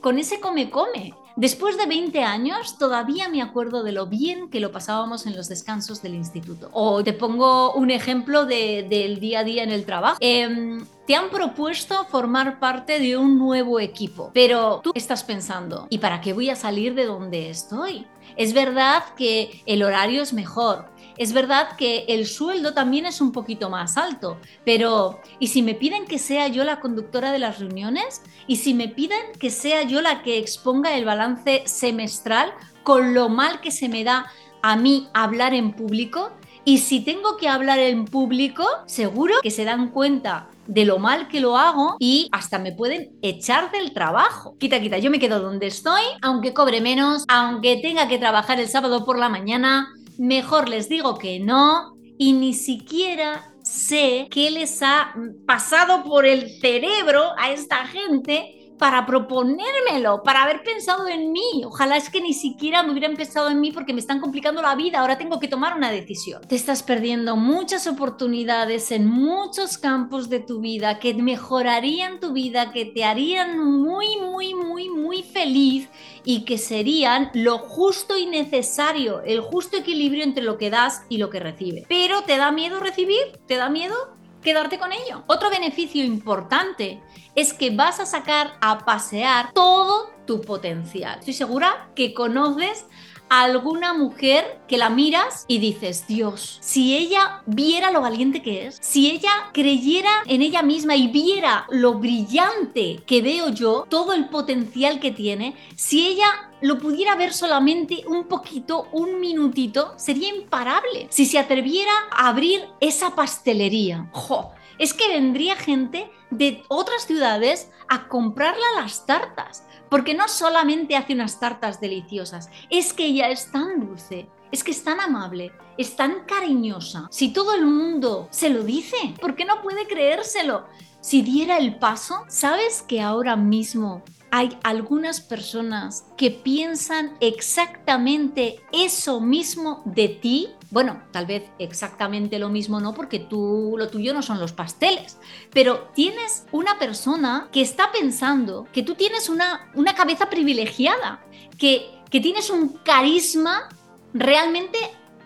con 0.00 0.18
ese 0.18 0.38
come-come. 0.38 1.14
Después 1.40 1.78
de 1.78 1.86
20 1.86 2.22
años, 2.22 2.76
todavía 2.76 3.30
me 3.30 3.40
acuerdo 3.40 3.82
de 3.82 3.92
lo 3.92 4.04
bien 4.04 4.50
que 4.50 4.60
lo 4.60 4.72
pasábamos 4.72 5.24
en 5.24 5.34
los 5.34 5.48
descansos 5.48 6.02
del 6.02 6.14
instituto. 6.14 6.68
O 6.74 7.02
te 7.02 7.14
pongo 7.14 7.72
un 7.72 7.90
ejemplo 7.90 8.44
del 8.44 9.20
día 9.20 9.38
a 9.38 9.44
día 9.44 9.62
en 9.62 9.70
el 9.70 9.86
trabajo. 9.86 10.18
Em, 10.20 10.84
te 11.06 11.14
han 11.14 11.30
propuesto 11.30 12.04
formar 12.10 12.60
parte 12.60 13.00
de 13.00 13.16
un 13.16 13.38
nuevo 13.38 13.80
equipo, 13.80 14.30
pero 14.34 14.82
tú 14.84 14.92
estás 14.94 15.24
pensando, 15.24 15.86
¿y 15.88 15.96
para 15.96 16.20
qué 16.20 16.34
voy 16.34 16.50
a 16.50 16.56
salir 16.56 16.94
de 16.94 17.06
donde 17.06 17.48
estoy? 17.48 18.06
Es 18.36 18.52
verdad 18.52 19.02
que 19.16 19.62
el 19.64 19.82
horario 19.82 20.22
es 20.22 20.34
mejor, 20.34 20.89
es 21.20 21.34
verdad 21.34 21.76
que 21.76 22.06
el 22.08 22.26
sueldo 22.26 22.72
también 22.72 23.04
es 23.04 23.20
un 23.20 23.30
poquito 23.30 23.68
más 23.68 23.98
alto, 23.98 24.38
pero 24.64 25.20
¿y 25.38 25.48
si 25.48 25.60
me 25.60 25.74
piden 25.74 26.06
que 26.06 26.18
sea 26.18 26.48
yo 26.48 26.64
la 26.64 26.80
conductora 26.80 27.30
de 27.30 27.38
las 27.38 27.58
reuniones? 27.58 28.22
¿Y 28.46 28.56
si 28.56 28.72
me 28.72 28.88
piden 28.88 29.20
que 29.38 29.50
sea 29.50 29.82
yo 29.82 30.00
la 30.00 30.22
que 30.22 30.38
exponga 30.38 30.96
el 30.96 31.04
balance 31.04 31.64
semestral 31.66 32.54
con 32.84 33.12
lo 33.12 33.28
mal 33.28 33.60
que 33.60 33.70
se 33.70 33.90
me 33.90 34.02
da 34.02 34.32
a 34.62 34.76
mí 34.76 35.08
hablar 35.12 35.52
en 35.52 35.74
público? 35.74 36.30
Y 36.64 36.78
si 36.78 37.00
tengo 37.00 37.36
que 37.36 37.48
hablar 37.48 37.80
en 37.80 38.06
público, 38.06 38.66
seguro 38.86 39.34
que 39.42 39.50
se 39.50 39.64
dan 39.64 39.90
cuenta 39.90 40.48
de 40.66 40.86
lo 40.86 40.98
mal 40.98 41.28
que 41.28 41.40
lo 41.40 41.58
hago 41.58 41.96
y 41.98 42.28
hasta 42.32 42.58
me 42.58 42.72
pueden 42.72 43.10
echar 43.20 43.70
del 43.72 43.92
trabajo. 43.92 44.56
Quita, 44.58 44.80
quita, 44.80 44.96
yo 44.96 45.10
me 45.10 45.18
quedo 45.18 45.40
donde 45.40 45.66
estoy, 45.66 46.02
aunque 46.22 46.54
cobre 46.54 46.80
menos, 46.80 47.24
aunque 47.28 47.76
tenga 47.82 48.08
que 48.08 48.18
trabajar 48.18 48.58
el 48.58 48.68
sábado 48.68 49.04
por 49.04 49.18
la 49.18 49.28
mañana, 49.28 49.92
mejor 50.20 50.68
les 50.68 50.88
digo 50.88 51.16
que 51.16 51.40
no 51.40 51.96
y 52.18 52.34
ni 52.34 52.52
siquiera 52.52 53.54
sé 53.62 54.28
qué 54.30 54.50
les 54.50 54.82
ha 54.82 55.14
pasado 55.46 56.04
por 56.04 56.26
el 56.26 56.60
cerebro 56.60 57.32
a 57.38 57.50
esta 57.50 57.86
gente 57.86 58.60
para 58.78 59.04
proponérmelo, 59.04 60.22
para 60.22 60.42
haber 60.42 60.62
pensado 60.62 61.06
en 61.06 61.32
mí. 61.32 61.62
Ojalá 61.66 61.98
es 61.98 62.08
que 62.08 62.20
ni 62.20 62.32
siquiera 62.32 62.82
me 62.82 62.92
hubieran 62.92 63.14
pensado 63.14 63.50
en 63.50 63.60
mí 63.60 63.72
porque 63.72 63.92
me 63.92 64.00
están 64.00 64.20
complicando 64.20 64.62
la 64.62 64.74
vida. 64.74 65.00
Ahora 65.00 65.18
tengo 65.18 65.38
que 65.38 65.48
tomar 65.48 65.76
una 65.76 65.90
decisión. 65.90 66.40
Te 66.48 66.56
estás 66.56 66.82
perdiendo 66.82 67.36
muchas 67.36 67.86
oportunidades 67.86 68.90
en 68.90 69.06
muchos 69.06 69.76
campos 69.76 70.30
de 70.30 70.40
tu 70.40 70.60
vida 70.60 70.98
que 70.98 71.12
mejorarían 71.14 72.20
tu 72.20 72.32
vida, 72.32 72.72
que 72.72 72.86
te 72.86 73.04
harían 73.04 73.58
muy, 73.58 74.16
muy, 74.18 74.54
muy, 74.54 74.88
muy 74.88 75.22
feliz 75.22 75.88
y 76.24 76.44
que 76.44 76.58
serían 76.58 77.30
lo 77.34 77.58
justo 77.58 78.16
y 78.16 78.26
necesario, 78.26 79.22
el 79.22 79.40
justo 79.40 79.76
equilibrio 79.76 80.24
entre 80.24 80.42
lo 80.42 80.58
que 80.58 80.70
das 80.70 81.02
y 81.08 81.18
lo 81.18 81.30
que 81.30 81.40
recibes. 81.40 81.84
Pero 81.88 82.22
¿te 82.22 82.36
da 82.36 82.52
miedo 82.52 82.80
recibir? 82.80 83.38
¿Te 83.46 83.56
da 83.56 83.68
miedo? 83.68 83.94
quedarte 84.42 84.78
con 84.78 84.92
ello. 84.92 85.22
Otro 85.26 85.50
beneficio 85.50 86.04
importante 86.04 87.00
es 87.34 87.52
que 87.52 87.70
vas 87.70 88.00
a 88.00 88.06
sacar 88.06 88.54
a 88.60 88.84
pasear 88.84 89.52
todo 89.52 90.10
tu 90.26 90.40
potencial. 90.40 91.18
Estoy 91.18 91.34
segura 91.34 91.90
que 91.94 92.14
conoces 92.14 92.86
alguna 93.30 93.94
mujer 93.94 94.60
que 94.66 94.76
la 94.76 94.90
miras 94.90 95.44
y 95.46 95.58
dices, 95.58 96.06
Dios, 96.08 96.58
si 96.60 96.96
ella 96.96 97.42
viera 97.46 97.92
lo 97.92 98.00
valiente 98.00 98.42
que 98.42 98.66
es, 98.66 98.78
si 98.82 99.08
ella 99.08 99.30
creyera 99.52 100.10
en 100.26 100.42
ella 100.42 100.62
misma 100.62 100.96
y 100.96 101.06
viera 101.06 101.64
lo 101.70 101.94
brillante 101.94 103.00
que 103.06 103.22
veo 103.22 103.50
yo, 103.50 103.86
todo 103.88 104.14
el 104.14 104.28
potencial 104.28 104.98
que 104.98 105.12
tiene, 105.12 105.54
si 105.76 106.08
ella 106.08 106.50
lo 106.60 106.78
pudiera 106.78 107.14
ver 107.14 107.32
solamente 107.32 108.02
un 108.06 108.24
poquito, 108.24 108.88
un 108.92 109.20
minutito, 109.20 109.94
sería 109.96 110.28
imparable. 110.28 111.06
Si 111.10 111.24
se 111.24 111.38
atreviera 111.38 111.92
a 112.10 112.28
abrir 112.28 112.64
esa 112.80 113.14
pastelería, 113.14 114.10
¡jo! 114.12 114.52
Es 114.80 114.94
que 114.94 115.08
vendría 115.08 115.56
gente 115.56 116.10
de 116.30 116.64
otras 116.68 117.02
ciudades 117.04 117.70
a 117.88 118.08
comprarla 118.08 118.64
las 118.76 119.04
tartas, 119.04 119.66
porque 119.90 120.14
no 120.14 120.26
solamente 120.26 120.96
hace 120.96 121.12
unas 121.12 121.38
tartas 121.38 121.82
deliciosas, 121.82 122.48
es 122.70 122.94
que 122.94 123.04
ella 123.04 123.28
es 123.28 123.52
tan 123.52 123.78
dulce, 123.78 124.26
es 124.50 124.64
que 124.64 124.70
es 124.70 124.82
tan 124.82 124.98
amable, 124.98 125.52
es 125.76 125.96
tan 125.96 126.24
cariñosa. 126.24 127.08
Si 127.10 127.30
todo 127.30 127.54
el 127.54 127.66
mundo 127.66 128.28
se 128.30 128.48
lo 128.48 128.64
dice, 128.64 128.96
¿por 129.20 129.36
qué 129.36 129.44
no 129.44 129.60
puede 129.60 129.86
creérselo? 129.86 130.66
Si 131.02 131.20
diera 131.20 131.58
el 131.58 131.78
paso, 131.78 132.24
¿sabes 132.28 132.82
que 132.82 133.02
ahora 133.02 133.36
mismo 133.36 134.02
hay 134.30 134.56
algunas 134.62 135.20
personas 135.20 136.04
que 136.16 136.30
piensan 136.30 137.16
exactamente 137.20 138.60
eso 138.72 139.20
mismo 139.20 139.82
de 139.84 140.08
ti. 140.08 140.48
Bueno, 140.70 141.02
tal 141.10 141.26
vez 141.26 141.44
exactamente 141.58 142.38
lo 142.38 142.48
mismo 142.48 142.80
no, 142.80 142.94
porque 142.94 143.18
tú 143.18 143.74
lo 143.76 143.88
tuyo 143.88 144.14
no 144.14 144.22
son 144.22 144.38
los 144.38 144.52
pasteles, 144.52 145.18
pero 145.52 145.90
tienes 145.94 146.46
una 146.52 146.78
persona 146.78 147.48
que 147.50 147.60
está 147.60 147.90
pensando 147.90 148.68
que 148.72 148.84
tú 148.84 148.94
tienes 148.94 149.28
una, 149.28 149.70
una 149.74 149.94
cabeza 149.94 150.30
privilegiada, 150.30 151.24
que, 151.58 151.90
que 152.08 152.20
tienes 152.20 152.50
un 152.50 152.68
carisma 152.84 153.68
realmente 154.14 154.78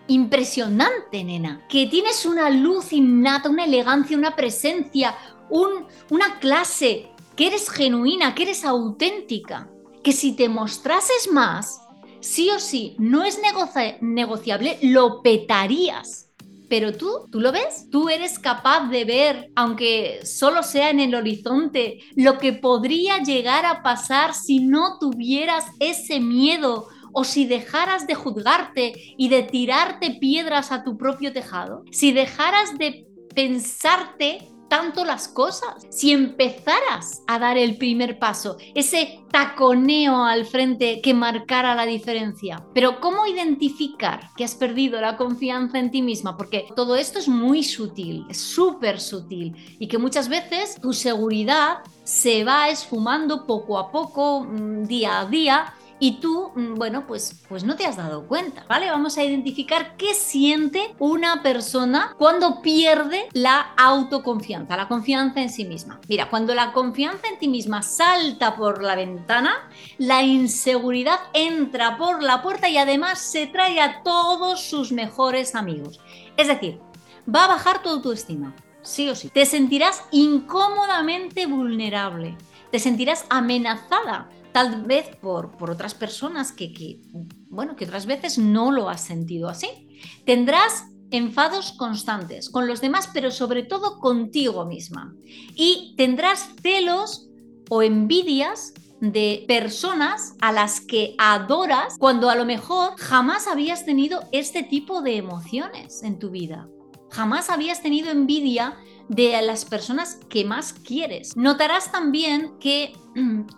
impresionante, 0.07 1.23
nena, 1.23 1.65
que 1.67 1.87
tienes 1.87 2.25
una 2.25 2.49
luz 2.49 2.93
innata, 2.93 3.49
una 3.49 3.65
elegancia, 3.65 4.17
una 4.17 4.35
presencia, 4.35 5.15
un, 5.49 5.85
una 6.09 6.39
clase, 6.39 7.09
que 7.35 7.47
eres 7.47 7.69
genuina, 7.69 8.33
que 8.35 8.43
eres 8.43 8.65
auténtica, 8.65 9.69
que 10.03 10.11
si 10.11 10.35
te 10.35 10.49
mostrases 10.49 11.29
más, 11.31 11.81
sí 12.21 12.49
o 12.49 12.59
sí, 12.59 12.95
no 12.99 13.23
es 13.23 13.39
negociable, 14.01 14.79
lo 14.81 15.21
petarías. 15.21 16.29
Pero 16.67 16.93
tú, 16.93 17.27
¿tú 17.31 17.39
lo 17.39 17.51
ves? 17.51 17.89
Tú 17.91 18.09
eres 18.09 18.39
capaz 18.39 18.89
de 18.89 19.05
ver, 19.05 19.51
aunque 19.55 20.21
solo 20.25 20.63
sea 20.63 20.89
en 20.89 20.99
el 20.99 21.13
horizonte, 21.13 21.99
lo 22.15 22.39
que 22.39 22.53
podría 22.53 23.19
llegar 23.19 23.65
a 23.65 23.83
pasar 23.83 24.33
si 24.33 24.59
no 24.59 24.97
tuvieras 24.99 25.65
ese 25.79 26.19
miedo 26.19 26.87
o 27.13 27.23
si 27.23 27.45
dejaras 27.45 28.07
de 28.07 28.15
juzgarte 28.15 28.93
y 29.17 29.29
de 29.29 29.43
tirarte 29.43 30.17
piedras 30.19 30.71
a 30.71 30.83
tu 30.83 30.97
propio 30.97 31.31
tejado. 31.31 31.83
Si 31.91 32.11
dejaras 32.11 32.77
de 32.77 33.07
pensarte 33.33 34.54
tanto 34.67 35.05
las 35.05 35.27
cosas. 35.27 35.85
Si 35.89 36.11
empezaras 36.11 37.23
a 37.27 37.39
dar 37.39 37.57
el 37.57 37.77
primer 37.77 38.19
paso, 38.19 38.57
ese 38.73 39.19
taconeo 39.31 40.23
al 40.23 40.45
frente 40.45 41.01
que 41.01 41.13
marcara 41.13 41.75
la 41.75 41.85
diferencia. 41.85 42.65
Pero 42.73 42.99
¿cómo 42.99 43.25
identificar 43.25 44.29
que 44.35 44.43
has 44.43 44.55
perdido 44.55 44.99
la 45.01 45.17
confianza 45.17 45.79
en 45.79 45.91
ti 45.91 46.01
misma? 46.01 46.37
Porque 46.37 46.67
todo 46.75 46.95
esto 46.95 47.19
es 47.19 47.27
muy 47.27 47.63
sutil, 47.63 48.25
es 48.29 48.39
súper 48.39 48.99
sutil 48.99 49.55
y 49.79 49.87
que 49.87 49.97
muchas 49.97 50.29
veces 50.29 50.79
tu 50.81 50.93
seguridad 50.93 51.79
se 52.03 52.43
va 52.43 52.69
esfumando 52.69 53.45
poco 53.45 53.77
a 53.77 53.91
poco, 53.91 54.41
mm, 54.41 54.83
día 54.83 55.19
a 55.19 55.25
día 55.25 55.73
y 55.99 56.19
tú, 56.19 56.51
mm, 56.55 56.75
bueno, 56.75 57.07
pues, 57.07 57.41
pues 57.47 57.63
no 57.63 57.75
te 57.75 57.85
has 57.85 57.97
dado 57.97 58.27
cuenta, 58.27 58.65
¿vale? 58.67 58.89
Vamos 58.89 59.17
a 59.17 59.23
identificar 59.23 59.95
qué 59.97 60.13
siente 60.13 60.93
una 60.99 61.41
persona 61.41 62.13
cuando 62.17 62.61
pierde 62.61 63.27
la 63.33 63.73
autoconfianza, 63.77 64.75
la 64.75 64.87
confianza 64.87 65.41
en 65.41 65.49
sí 65.49 65.65
misma. 65.65 66.01
Mira, 66.09 66.29
cuando 66.29 66.53
la 66.53 66.73
confianza 66.73 67.27
en 67.27 67.39
ti 67.39 67.47
misma 67.47 67.81
salta 67.81 68.55
por 68.55 68.83
la 68.83 68.95
ventana, 68.95 69.69
la 69.97 70.23
inseguridad 70.23 71.19
entra 71.33 71.97
por 71.97 72.21
la 72.21 72.41
puerta 72.41 72.67
y 72.67 72.77
además 72.77 73.19
se 73.19 73.47
trae 73.47 73.79
a 73.79 74.03
todos 74.03 74.61
sus 74.61 74.91
mejores 74.91 75.55
amigos. 75.55 76.01
Es 76.35 76.47
decir, 76.47 76.79
va 77.33 77.45
a 77.45 77.49
bajar 77.49 77.81
tu 77.81 77.89
autoestima, 77.89 78.53
sí 78.81 79.09
o 79.09 79.15
sí. 79.15 79.29
Te 79.29 79.45
sentirás 79.45 80.03
incómodamente 80.11 81.45
vulnerable, 81.45 82.37
te 82.71 82.79
sentirás 82.79 83.25
amenazada 83.29 84.29
tal 84.55 84.83
vez 84.83 85.13
por, 85.17 85.57
por 85.57 85.69
otras 85.69 85.93
personas 85.93 86.53
que, 86.53 87.01
bueno, 87.49 87.75
que 87.75 87.83
otras 87.83 88.05
veces 88.05 88.37
no 88.37 88.71
lo 88.71 88.87
has 88.87 89.01
sentido 89.01 89.49
así. 89.49 89.67
Tendrás 90.25 90.85
enfados 91.11 91.73
constantes 91.73 92.49
con 92.49 92.65
los 92.65 92.79
demás, 92.79 93.09
pero 93.13 93.31
sobre 93.31 93.63
todo 93.63 93.99
contigo 93.99 94.65
misma. 94.65 95.13
Y 95.55 95.93
tendrás 95.97 96.47
celos 96.63 97.27
o 97.69 97.83
envidias 97.83 98.73
de 99.01 99.43
personas 99.45 100.35
a 100.39 100.53
las 100.53 100.79
que 100.79 101.15
adoras 101.17 101.97
cuando 101.99 102.29
a 102.29 102.35
lo 102.35 102.45
mejor 102.45 102.93
jamás 102.97 103.49
habías 103.49 103.83
tenido 103.83 104.23
este 104.31 104.63
tipo 104.63 105.01
de 105.01 105.17
emociones 105.17 106.01
en 106.01 106.17
tu 106.17 106.29
vida. 106.29 106.69
Jamás 107.11 107.49
habías 107.49 107.81
tenido 107.81 108.09
envidia 108.09 108.77
de 109.07 109.41
las 109.41 109.65
personas 109.65 110.19
que 110.29 110.45
más 110.45 110.73
quieres. 110.73 111.35
Notarás 111.35 111.91
también 111.91 112.57
que 112.59 112.93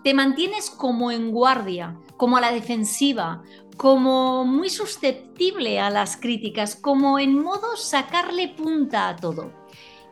te 0.03 0.13
mantienes 0.13 0.69
como 0.69 1.11
en 1.11 1.31
guardia, 1.31 1.97
como 2.17 2.37
a 2.37 2.41
la 2.41 2.51
defensiva, 2.51 3.43
como 3.77 4.43
muy 4.43 4.69
susceptible 4.69 5.79
a 5.79 5.89
las 5.89 6.17
críticas, 6.17 6.75
como 6.75 7.19
en 7.19 7.41
modo 7.41 7.77
sacarle 7.77 8.49
punta 8.49 9.09
a 9.09 9.15
todo. 9.15 9.51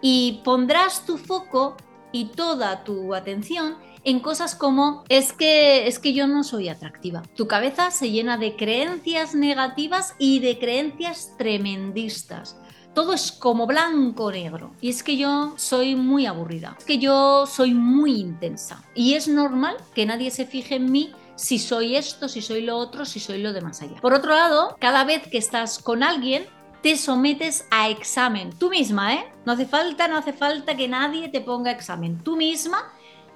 Y 0.02 0.42
pondrás 0.44 1.06
tu 1.06 1.18
foco 1.18 1.76
y 2.12 2.26
toda 2.26 2.84
tu 2.84 3.14
atención 3.14 3.76
en 4.06 4.20
cosas 4.20 4.56
como 4.56 5.04
es 5.10 5.34
que 5.34 5.88
es 5.88 5.98
que 6.00 6.14
yo 6.14 6.28
no 6.28 6.44
soy 6.44 6.70
atractiva. 6.70 7.24
Tu 7.36 7.48
cabeza 7.48 7.90
se 7.90 8.12
llena 8.12 8.38
de 8.38 8.56
creencias 8.56 9.34
negativas 9.34 10.14
y 10.20 10.40
de 10.40 10.60
creencias 10.60 11.34
tremendistas. 11.38 12.56
Todo 12.96 13.14
es 13.14 13.32
como 13.34 13.68
blanco 13.68 14.26
o 14.26 14.32
negro. 14.32 14.72
Y 14.82 14.90
es 14.90 15.04
que 15.04 15.18
yo 15.18 15.54
soy 15.58 15.96
muy 15.96 16.26
aburrida. 16.26 16.76
Es 16.80 16.86
que 16.86 16.98
yo 16.98 17.46
soy 17.46 17.74
muy 17.74 18.16
intensa. 18.16 18.84
Y 18.96 19.14
es 19.14 19.28
normal 19.28 19.76
que 19.94 20.06
nadie 20.06 20.32
se 20.32 20.46
fije 20.46 20.76
en 20.76 20.92
mí 20.92 21.12
si 21.36 21.60
soy 21.60 21.98
esto, 21.98 22.30
si 22.30 22.42
soy 22.42 22.62
lo 22.62 22.78
otro, 22.78 23.06
si 23.06 23.20
soy 23.20 23.42
lo 23.42 23.52
de 23.52 23.60
más 23.60 23.82
allá. 23.82 24.00
Por 24.02 24.14
otro 24.14 24.34
lado, 24.34 24.78
cada 24.80 25.04
vez 25.04 25.28
que 25.28 25.38
estás 25.38 25.78
con 25.78 26.04
alguien, 26.04 26.46
te 26.82 26.96
sometes 26.96 27.68
a 27.70 27.90
examen. 27.90 28.52
Tú 28.58 28.70
misma, 28.70 29.16
¿eh? 29.16 29.26
No 29.46 29.52
hace 29.52 29.66
falta, 29.66 30.08
no 30.08 30.18
hace 30.18 30.32
falta 30.32 30.78
que 30.78 30.88
nadie 30.88 31.28
te 31.30 31.42
ponga 31.42 31.72
examen. 31.72 32.24
Tú 32.24 32.38
misma 32.38 32.94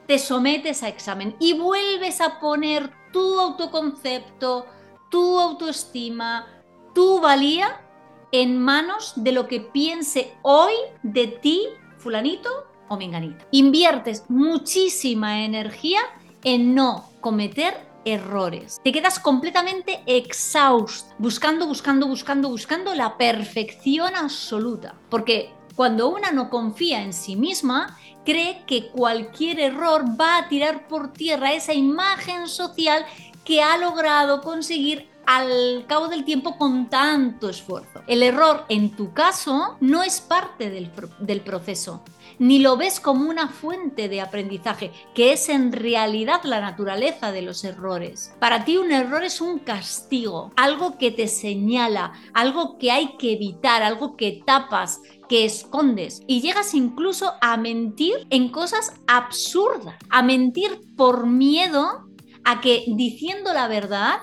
te 0.07 0.19
sometes 0.19 0.83
a 0.83 0.87
examen 0.87 1.35
y 1.39 1.53
vuelves 1.53 2.21
a 2.21 2.39
poner 2.39 2.89
tu 3.11 3.39
autoconcepto, 3.39 4.65
tu 5.11 5.39
autoestima, 5.39 6.47
tu 6.95 7.19
valía 7.19 7.88
en 8.31 8.57
manos 8.57 9.13
de 9.15 9.31
lo 9.31 9.47
que 9.47 9.59
piense 9.59 10.33
hoy 10.41 10.73
de 11.03 11.27
ti, 11.27 11.67
fulanito 11.97 12.49
o 12.87 12.97
menganita. 12.97 13.45
Inviertes 13.51 14.25
muchísima 14.29 15.43
energía 15.43 15.99
en 16.43 16.75
no 16.75 17.09
cometer 17.21 17.89
errores. 18.05 18.79
Te 18.83 18.91
quedas 18.91 19.19
completamente 19.19 20.01
exhausto, 20.05 21.13
buscando, 21.17 21.67
buscando, 21.67 22.07
buscando, 22.07 22.49
buscando 22.49 22.95
la 22.95 23.17
perfección 23.17 24.15
absoluta. 24.15 24.95
Porque 25.09 25.51
cuando 25.75 26.09
una 26.09 26.31
no 26.31 26.49
confía 26.49 27.03
en 27.03 27.13
sí 27.13 27.35
misma, 27.35 27.97
cree 28.25 28.63
que 28.65 28.87
cualquier 28.87 29.59
error 29.59 30.05
va 30.19 30.37
a 30.37 30.49
tirar 30.49 30.87
por 30.87 31.13
tierra 31.13 31.53
esa 31.53 31.73
imagen 31.73 32.47
social 32.47 33.05
que 33.45 33.61
ha 33.61 33.77
logrado 33.77 34.41
conseguir 34.41 35.09
al 35.29 35.85
cabo 35.85 36.07
del 36.07 36.25
tiempo 36.25 36.57
con 36.57 36.89
tanto 36.89 37.49
esfuerzo. 37.49 38.01
El 38.07 38.23
error 38.23 38.65
en 38.67 38.95
tu 38.95 39.13
caso 39.13 39.77
no 39.79 40.01
es 40.01 40.21
parte 40.21 40.71
del, 40.71 40.91
del 41.19 41.41
proceso, 41.41 42.03
ni 42.39 42.57
lo 42.57 42.77
ves 42.77 42.99
como 42.99 43.29
una 43.29 43.47
fuente 43.47 44.09
de 44.09 44.21
aprendizaje, 44.21 44.91
que 45.13 45.33
es 45.33 45.47
en 45.49 45.71
realidad 45.71 46.41
la 46.45 46.61
naturaleza 46.61 47.31
de 47.31 47.43
los 47.43 47.63
errores. 47.63 48.33
Para 48.39 48.65
ti 48.65 48.77
un 48.77 48.91
error 48.91 49.23
es 49.23 49.39
un 49.39 49.59
castigo, 49.59 50.51
algo 50.55 50.97
que 50.97 51.11
te 51.11 51.27
señala, 51.27 52.13
algo 52.33 52.79
que 52.79 52.89
hay 52.89 53.15
que 53.17 53.33
evitar, 53.33 53.83
algo 53.83 54.17
que 54.17 54.41
tapas, 54.43 54.99
que 55.29 55.45
escondes 55.45 56.23
y 56.25 56.41
llegas 56.41 56.73
incluso 56.73 57.33
a 57.39 57.55
mentir 57.55 58.25
en 58.31 58.49
cosas 58.49 58.93
absurdas, 59.05 59.93
a 60.09 60.23
mentir 60.23 60.81
por 60.97 61.27
miedo 61.27 62.09
a 62.45 62.61
que 62.61 62.83
diciendo 62.87 63.53
la 63.53 63.67
verdad 63.67 64.17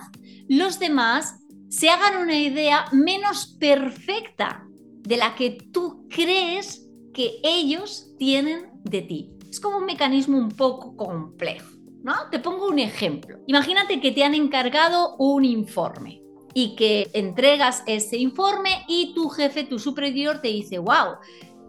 los 0.49 0.79
demás 0.79 1.41
se 1.69 1.91
hagan 1.91 2.23
una 2.23 2.39
idea 2.39 2.87
menos 2.93 3.47
perfecta 3.59 4.67
de 5.01 5.17
la 5.17 5.35
que 5.35 5.51
tú 5.51 6.07
crees 6.09 6.89
que 7.13 7.41
ellos 7.43 8.13
tienen 8.19 8.71
de 8.85 9.03
ti. 9.03 9.31
Es 9.51 9.61
como 9.61 9.79
un 9.79 9.87
mecanismo 9.87 10.39
un 10.39 10.51
poco 10.51 10.97
complejo. 10.97 11.77
¿no? 12.07 12.15
Te 12.31 12.39
pongo 12.39 12.69
un 12.69 12.79
ejemplo. 12.79 13.39
Imagínate 13.49 14.01
que 14.01 14.13
te 14.13 14.23
han 14.23 14.35
encargado 14.35 15.17
un 15.17 15.45
informe 15.45 16.23
y 16.55 16.77
que 16.77 17.11
entregas 17.13 17.83
ese 17.87 18.17
informe 18.17 18.85
y 18.87 19.13
tu 19.13 19.29
jefe, 19.29 19.65
tu 19.65 19.81
superior 19.81 20.41
te 20.41 20.49
dice, 20.49 20.79
wow, 20.79 21.17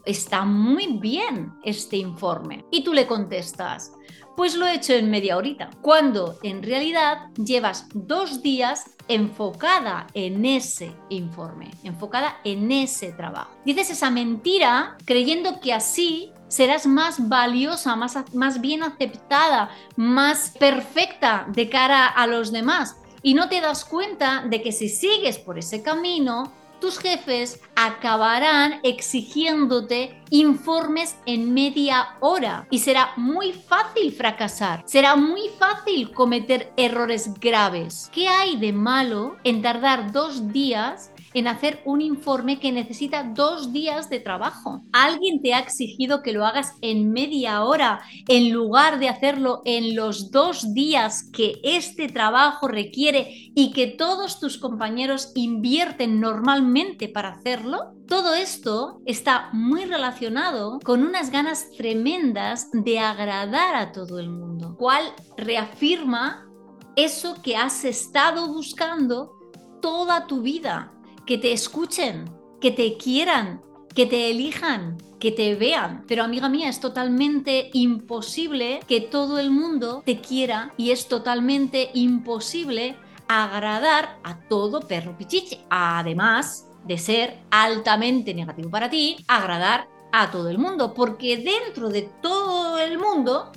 está 0.06 0.46
muy 0.46 1.00
bien 1.00 1.54
este 1.64 1.98
informe. 1.98 2.66
Y 2.72 2.84
tú 2.84 2.94
le 2.94 3.08
contestas, 3.08 3.94
pues 4.38 4.54
lo 4.54 4.68
he 4.68 4.76
hecho 4.76 4.94
en 4.94 5.10
media 5.10 5.36
horita, 5.36 5.72
cuando 5.82 6.38
en 6.44 6.62
realidad 6.62 7.32
llevas 7.44 7.88
dos 7.96 8.44
días 8.44 8.92
enfocada 9.08 10.06
en 10.14 10.46
ese 10.46 10.92
informe, 11.10 11.72
enfocada 11.84 12.38
en 12.44 12.72
ese 12.72 13.12
trabajo. 13.14 13.50
Dices 13.66 13.90
esa 13.90 14.12
mentira 14.12 14.96
creyendo 15.06 15.60
que 15.60 15.74
así 15.74 16.34
serás 16.50 16.86
más 16.86 17.28
valiosa, 17.28 17.96
más, 17.96 18.16
más 18.36 18.62
bien 18.62 18.84
aceptada, 18.84 19.72
más 19.96 20.54
perfecta 20.60 21.48
de 21.50 21.68
cara 21.68 22.06
a 22.06 22.28
los 22.28 22.52
demás. 22.52 22.96
Y 23.24 23.34
no 23.34 23.50
te 23.50 23.60
das 23.60 23.86
cuenta 23.86 24.46
de 24.48 24.62
que 24.62 24.72
si 24.72 24.88
sigues 24.88 25.40
por 25.40 25.58
ese 25.58 25.82
camino, 25.82 26.54
tus 26.80 27.00
jefes 27.00 27.60
acabarán 27.76 28.80
exigiéndote 28.84 30.22
informes 30.30 31.18
en 31.26 31.54
media 31.54 32.16
hora 32.20 32.68
y 32.70 32.80
será 32.80 33.14
muy 33.18 33.54
fácil 33.54 34.12
fracasar, 34.12 34.84
será 34.86 35.16
muy 35.16 35.50
fácil 35.58 36.12
cometer 36.12 36.72
errores 36.78 37.34
graves. 37.40 38.10
¿Qué 38.14 38.28
hay 38.28 38.58
de 38.58 38.74
malo 38.74 39.38
en 39.44 39.62
tardar 39.62 40.12
dos 40.12 40.52
días 40.52 41.12
en 41.38 41.48
hacer 41.48 41.82
un 41.86 42.02
informe 42.02 42.60
que 42.60 42.72
necesita 42.72 43.24
dos 43.24 43.72
días 43.72 44.10
de 44.10 44.20
trabajo. 44.20 44.82
Alguien 44.92 45.40
te 45.40 45.54
ha 45.54 45.60
exigido 45.60 46.24
que 46.24 46.34
lo 46.34 46.44
hagas 46.44 46.74
en 46.82 47.12
media 47.12 47.64
hora 47.64 48.02
en 48.28 48.52
lugar 48.52 48.98
de 48.98 49.10
hacerlo 49.10 49.62
en 49.64 49.96
los 49.96 50.32
dos 50.32 50.74
días 50.74 51.30
que 51.32 51.60
este 51.64 52.08
trabajo 52.08 52.68
requiere 52.68 53.52
y 53.54 53.72
que 53.72 53.86
todos 53.86 54.40
tus 54.40 54.58
compañeros 54.58 55.32
invierten 55.36 56.20
normalmente 56.20 57.08
para 57.08 57.34
hacerlo. 57.34 57.94
Todo 58.08 58.34
esto 58.34 59.02
está 59.06 59.50
muy 59.54 59.86
relacionado 59.86 60.80
con 60.84 61.04
unas 61.04 61.30
ganas 61.30 61.70
tremendas 61.78 62.70
de 62.72 62.98
agradar 62.98 63.76
a 63.76 63.92
todo 63.92 64.18
el 64.18 64.30
mundo, 64.30 64.76
cual 64.76 65.04
reafirma 65.38 66.50
eso 66.96 67.40
que 67.44 67.56
has 67.56 67.86
estado 67.86 68.48
buscando 68.48 69.34
toda 69.82 70.26
tu 70.26 70.42
vida 70.42 70.97
que 71.28 71.38
te 71.38 71.52
escuchen, 71.52 72.32
que 72.60 72.72
te 72.72 72.98
quieran, 72.98 73.62
que 73.94 74.08
te 74.08 74.32
elijan, 74.32 74.98
que 75.20 75.32
te 75.32 75.56
vean. 75.56 76.06
Pero 76.08 76.24
amiga 76.24 76.50
mía, 76.50 76.70
es 76.70 76.80
totalmente 76.80 77.70
imposible 77.74 78.80
que 78.88 79.02
todo 79.02 79.38
el 79.38 79.52
mundo 79.52 80.02
te 80.06 80.20
quiera 80.22 80.74
y 80.78 80.92
es 80.92 81.08
totalmente 81.08 81.92
imposible 81.94 82.96
agradar 83.28 84.20
a 84.24 84.40
todo 84.48 84.88
perro 84.88 85.18
pichiche. 85.18 85.60
Además 85.70 86.68
de 86.86 86.98
ser 86.98 87.40
altamente 87.52 88.34
negativo 88.34 88.70
para 88.70 88.90
ti, 88.90 89.18
agradar 89.28 89.90
a 90.14 90.32
todo 90.32 90.50
el 90.50 90.58
mundo, 90.58 90.94
porque 90.94 91.36
dentro 91.38 91.90
de 91.90 92.04
todo 92.22 92.80
el 92.80 92.98
mundo 92.98 93.52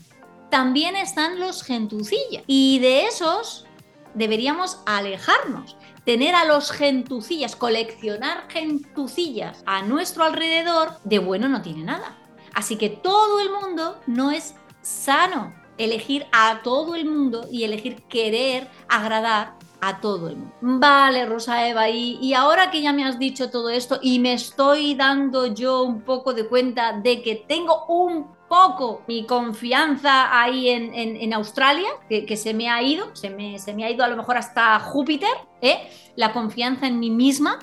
también 0.50 0.96
están 0.96 1.38
los 1.38 1.62
gentucillas 1.62 2.42
y 2.48 2.80
de 2.80 3.04
esos 3.04 3.66
deberíamos 4.14 4.80
alejarnos 4.86 5.76
tener 6.04 6.34
a 6.34 6.44
los 6.44 6.70
gentucillas, 6.70 7.56
coleccionar 7.56 8.44
gentucillas 8.48 9.62
a 9.66 9.82
nuestro 9.82 10.24
alrededor, 10.24 10.92
de 11.04 11.18
bueno 11.18 11.48
no 11.48 11.62
tiene 11.62 11.84
nada. 11.84 12.16
Así 12.54 12.76
que 12.76 12.88
todo 12.88 13.40
el 13.40 13.50
mundo 13.50 14.00
no 14.06 14.30
es 14.30 14.54
sano. 14.82 15.54
Elegir 15.78 16.26
a 16.32 16.60
todo 16.62 16.94
el 16.94 17.06
mundo 17.06 17.48
y 17.50 17.64
elegir 17.64 18.02
querer 18.02 18.68
agradar 18.88 19.54
a 19.80 20.00
todo 20.00 20.28
el 20.28 20.36
mundo. 20.36 20.54
Vale, 20.60 21.24
Rosa 21.24 21.66
Eva, 21.66 21.88
y, 21.88 22.18
y, 22.20 22.34
ahora 22.34 22.70
que 22.70 22.82
ya 22.82 22.92
me 22.92 23.04
has 23.04 23.18
dicho 23.18 23.50
todo 23.50 23.70
esto 23.70 23.98
y 24.02 24.18
me 24.18 24.34
estoy 24.34 24.94
dando 24.94 25.46
yo 25.46 25.82
un 25.82 26.02
poco 26.02 26.34
de 26.34 26.46
cuenta 26.46 26.92
de 26.92 27.22
que 27.22 27.34
tengo 27.34 27.86
un 27.86 28.26
poco 28.50 29.02
mi 29.06 29.26
confianza 29.26 30.42
ahí 30.42 30.68
en, 30.68 31.32
Australia, 31.32 31.88
que, 32.08 32.36
se 32.36 32.52
me 32.52 32.68
ha 32.68 32.82
ido, 32.82 33.14
se 33.14 33.30
me, 33.30 33.60
se 33.60 33.72
me, 33.72 33.84
ha 33.84 33.90
ido 33.90 34.04
a 34.04 34.08
lo 34.08 34.16
mejor 34.16 34.36
hasta 34.36 34.80
Júpiter, 34.80 35.30
¿eh? 35.62 35.88
la 36.16 36.32
confianza 36.32 36.88
en 36.88 36.98
mí 36.98 37.10
misma, 37.10 37.60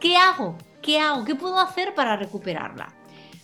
¿qué 0.00 0.16
hago? 0.16 0.56
¿Qué 0.80 0.98
hago? 0.98 1.24
¿Qué 1.26 1.34
puedo 1.34 1.58
hacer 1.58 1.94
para 1.94 2.16
recuperarla? 2.16 2.88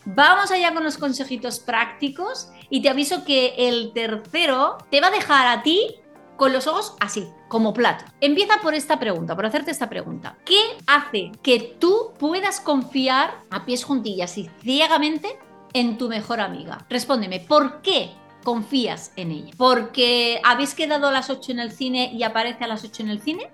Vamos 0.06 0.50
allá 0.50 0.72
con 0.72 0.84
los 0.84 0.96
consejitos 0.96 1.60
prácticos 1.60 2.48
y 2.70 2.80
te 2.80 2.88
aviso 2.88 3.26
que 3.26 3.54
el 3.58 3.92
tercero 3.92 4.78
te 4.90 5.02
va 5.02 5.08
a 5.08 5.10
dejar 5.10 5.46
a 5.48 5.62
ti 5.62 5.96
con 6.38 6.54
los 6.54 6.66
ojos 6.66 6.94
así, 7.00 7.28
como 7.48 7.74
plato. 7.74 8.06
Empieza 8.22 8.54
por 8.62 8.72
esta 8.72 8.98
pregunta, 8.98 9.36
por 9.36 9.44
hacerte 9.44 9.70
esta 9.70 9.90
pregunta. 9.90 10.38
¿Qué 10.46 10.60
hace 10.86 11.32
que 11.42 11.76
tú 11.78 12.14
puedas 12.18 12.60
confiar 12.60 13.42
a 13.50 13.66
pies 13.66 13.84
juntillas 13.84 14.38
y 14.38 14.48
ciegamente 14.62 15.38
en 15.76 15.98
tu 15.98 16.08
mejor 16.08 16.40
amiga? 16.40 16.86
Respóndeme, 16.88 17.40
¿por 17.40 17.82
qué 17.82 18.10
confías 18.42 19.12
en 19.16 19.30
ella? 19.30 19.52
¿Porque 19.58 20.40
habéis 20.42 20.74
quedado 20.74 21.08
a 21.08 21.12
las 21.12 21.28
8 21.28 21.52
en 21.52 21.60
el 21.60 21.70
cine 21.70 22.10
y 22.14 22.22
aparece 22.22 22.64
a 22.64 22.68
las 22.68 22.82
8 22.82 23.02
en 23.02 23.10
el 23.10 23.20
cine? 23.20 23.50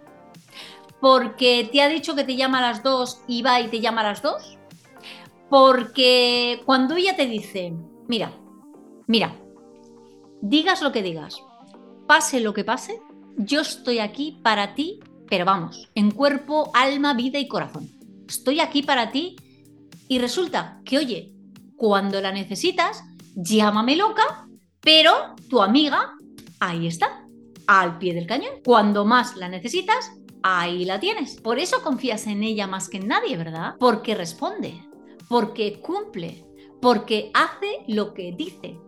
¿Porque 1.01 1.69
te 1.73 1.83
ha 1.83 1.89
dicho 1.89 2.15
que 2.15 2.23
te 2.23 2.37
llama 2.37 2.59
a 2.59 2.71
las 2.71 2.85
2 2.85 3.23
y 3.27 3.43
va 3.43 3.61
y 3.61 3.67
te 3.67 3.81
llama 3.81 4.03
a 4.03 4.05
las 4.05 4.23
2? 4.23 4.59
Porque 5.51 6.63
cuando 6.65 6.95
ella 6.95 7.17
te 7.17 7.27
dice, 7.27 7.75
mira, 8.07 8.33
mira, 9.09 9.35
digas 10.41 10.81
lo 10.81 10.93
que 10.93 11.03
digas, 11.03 11.43
pase 12.07 12.39
lo 12.39 12.55
que 12.55 12.63
pase, 12.63 13.03
yo 13.37 13.63
estoy 13.63 13.99
aquí 13.99 14.39
para 14.45 14.77
ti, 14.77 15.01
pero 15.29 15.45
vamos, 15.45 15.91
en 15.97 16.13
cuerpo, 16.13 16.71
alma, 16.73 17.15
vida 17.15 17.41
y 17.41 17.49
corazón. 17.49 17.91
Estoy 18.29 18.61
aquí 18.61 18.85
para 18.85 19.11
ti 19.11 19.35
y 20.07 20.21
resulta 20.21 20.81
que, 20.85 20.99
oye, 20.99 21.32
cuando 21.83 22.21
la 22.21 22.31
necesitas, 22.31 23.03
llámame 23.35 23.97
loca, 23.97 24.47
pero 24.81 25.35
tu 25.51 25.61
amiga, 25.61 26.12
ahí 26.61 26.87
está, 26.87 27.27
al 27.66 27.99
pie 27.99 28.14
del 28.14 28.29
cañón. 28.29 28.53
Cuando 28.64 29.05
más 29.05 29.35
la 29.35 29.49
necesitas, 29.49 30.12
ahí 30.45 30.85
la 30.85 31.01
tienes. 31.01 31.40
Por 31.40 31.59
eso 31.59 31.83
confías 31.83 32.29
en 32.29 32.45
ella 32.45 32.68
más 32.68 32.88
que 32.88 32.99
en 32.99 33.09
nadie, 33.09 33.37
¿verdad? 33.37 33.75
Porque 33.81 34.14
responde, 34.14 34.81
porque 35.29 35.81
cumple, 35.81 36.47
porque 36.81 37.33
hace 37.35 37.83
lo 37.88 38.14
que 38.14 38.33
dice. 38.33 38.79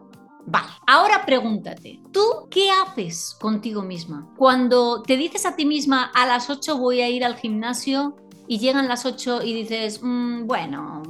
Vale, 0.47 0.69
ahora 0.87 1.27
pregúntate, 1.27 2.01
¿tú 2.13 2.47
qué 2.49 2.71
haces 2.71 3.37
contigo 3.41 3.83
misma? 3.83 4.33
Cuando 4.37 5.03
te 5.03 5.17
dices 5.17 5.47
a 5.47 5.57
ti 5.57 5.67
misma, 5.67 6.13
a 6.15 6.27
las 6.27 6.49
8 6.49 6.79
voy 6.79 7.01
a 7.01 7.09
ir 7.09 7.25
al 7.25 7.35
gimnasio 7.35 8.15
y 8.47 8.59
llegan 8.59 8.87
las 8.87 9.05
8 9.05 9.43
y 9.43 9.53
dices, 9.53 10.01
mm, 10.01 10.47
bueno, 10.47 11.03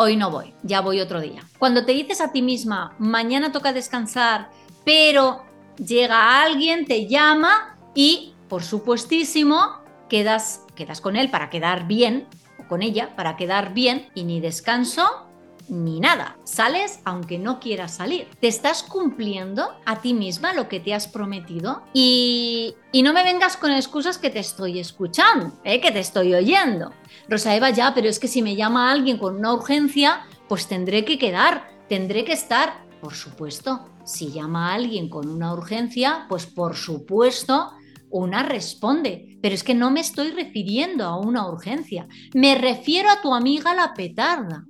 hoy 0.00 0.16
no 0.16 0.30
voy, 0.30 0.54
ya 0.62 0.80
voy 0.80 1.00
otro 1.00 1.20
día. 1.20 1.42
Cuando 1.58 1.84
te 1.84 1.92
dices 1.92 2.20
a 2.20 2.30
ti 2.30 2.40
misma, 2.40 2.94
mañana 2.98 3.50
toca 3.50 3.72
descansar, 3.72 4.48
pero 4.84 5.44
llega 5.76 6.40
alguien, 6.40 6.86
te 6.86 7.08
llama 7.08 7.76
y, 7.94 8.32
por 8.48 8.62
supuestísimo, 8.62 9.82
quedas, 10.08 10.62
quedas 10.76 11.00
con 11.00 11.16
él 11.16 11.30
para 11.30 11.50
quedar 11.50 11.88
bien, 11.88 12.28
o 12.60 12.68
con 12.68 12.82
ella 12.82 13.16
para 13.16 13.36
quedar 13.36 13.74
bien, 13.74 14.08
y 14.14 14.22
ni 14.22 14.40
descanso 14.40 15.28
ni 15.68 16.00
nada. 16.00 16.36
Sales 16.44 17.00
aunque 17.04 17.38
no 17.38 17.58
quieras 17.58 17.96
salir. 17.96 18.28
Te 18.40 18.48
estás 18.48 18.84
cumpliendo 18.84 19.74
a 19.84 20.00
ti 20.00 20.14
misma 20.14 20.52
lo 20.52 20.68
que 20.68 20.80
te 20.80 20.94
has 20.94 21.08
prometido 21.08 21.82
y, 21.92 22.74
y 22.92 23.02
no 23.02 23.12
me 23.12 23.22
vengas 23.22 23.56
con 23.56 23.72
excusas 23.72 24.16
que 24.16 24.30
te 24.30 24.38
estoy 24.38 24.78
escuchando, 24.78 25.52
¿eh? 25.64 25.80
que 25.80 25.90
te 25.90 26.00
estoy 26.00 26.34
oyendo. 26.34 26.92
Rosa 27.28 27.54
Eva, 27.54 27.70
ya, 27.70 27.92
pero 27.94 28.08
es 28.08 28.18
que 28.18 28.28
si 28.28 28.40
me 28.40 28.56
llama 28.56 28.90
alguien 28.90 29.18
con 29.18 29.36
una 29.36 29.52
urgencia, 29.52 30.26
pues 30.48 30.66
tendré 30.66 31.04
que 31.04 31.18
quedar, 31.18 31.68
tendré 31.88 32.24
que 32.24 32.32
estar. 32.32 32.86
Por 33.02 33.14
supuesto, 33.14 33.86
si 34.04 34.32
llama 34.32 34.70
a 34.70 34.74
alguien 34.74 35.10
con 35.10 35.28
una 35.28 35.52
urgencia, 35.52 36.24
pues 36.28 36.46
por 36.46 36.74
supuesto 36.74 37.72
una 38.10 38.42
responde, 38.42 39.38
pero 39.42 39.54
es 39.54 39.62
que 39.62 39.74
no 39.74 39.90
me 39.90 40.00
estoy 40.00 40.30
refiriendo 40.30 41.04
a 41.04 41.18
una 41.18 41.46
urgencia, 41.46 42.08
me 42.34 42.54
refiero 42.54 43.10
a 43.10 43.20
tu 43.20 43.34
amiga 43.34 43.74
la 43.74 43.92
petarda, 43.92 44.64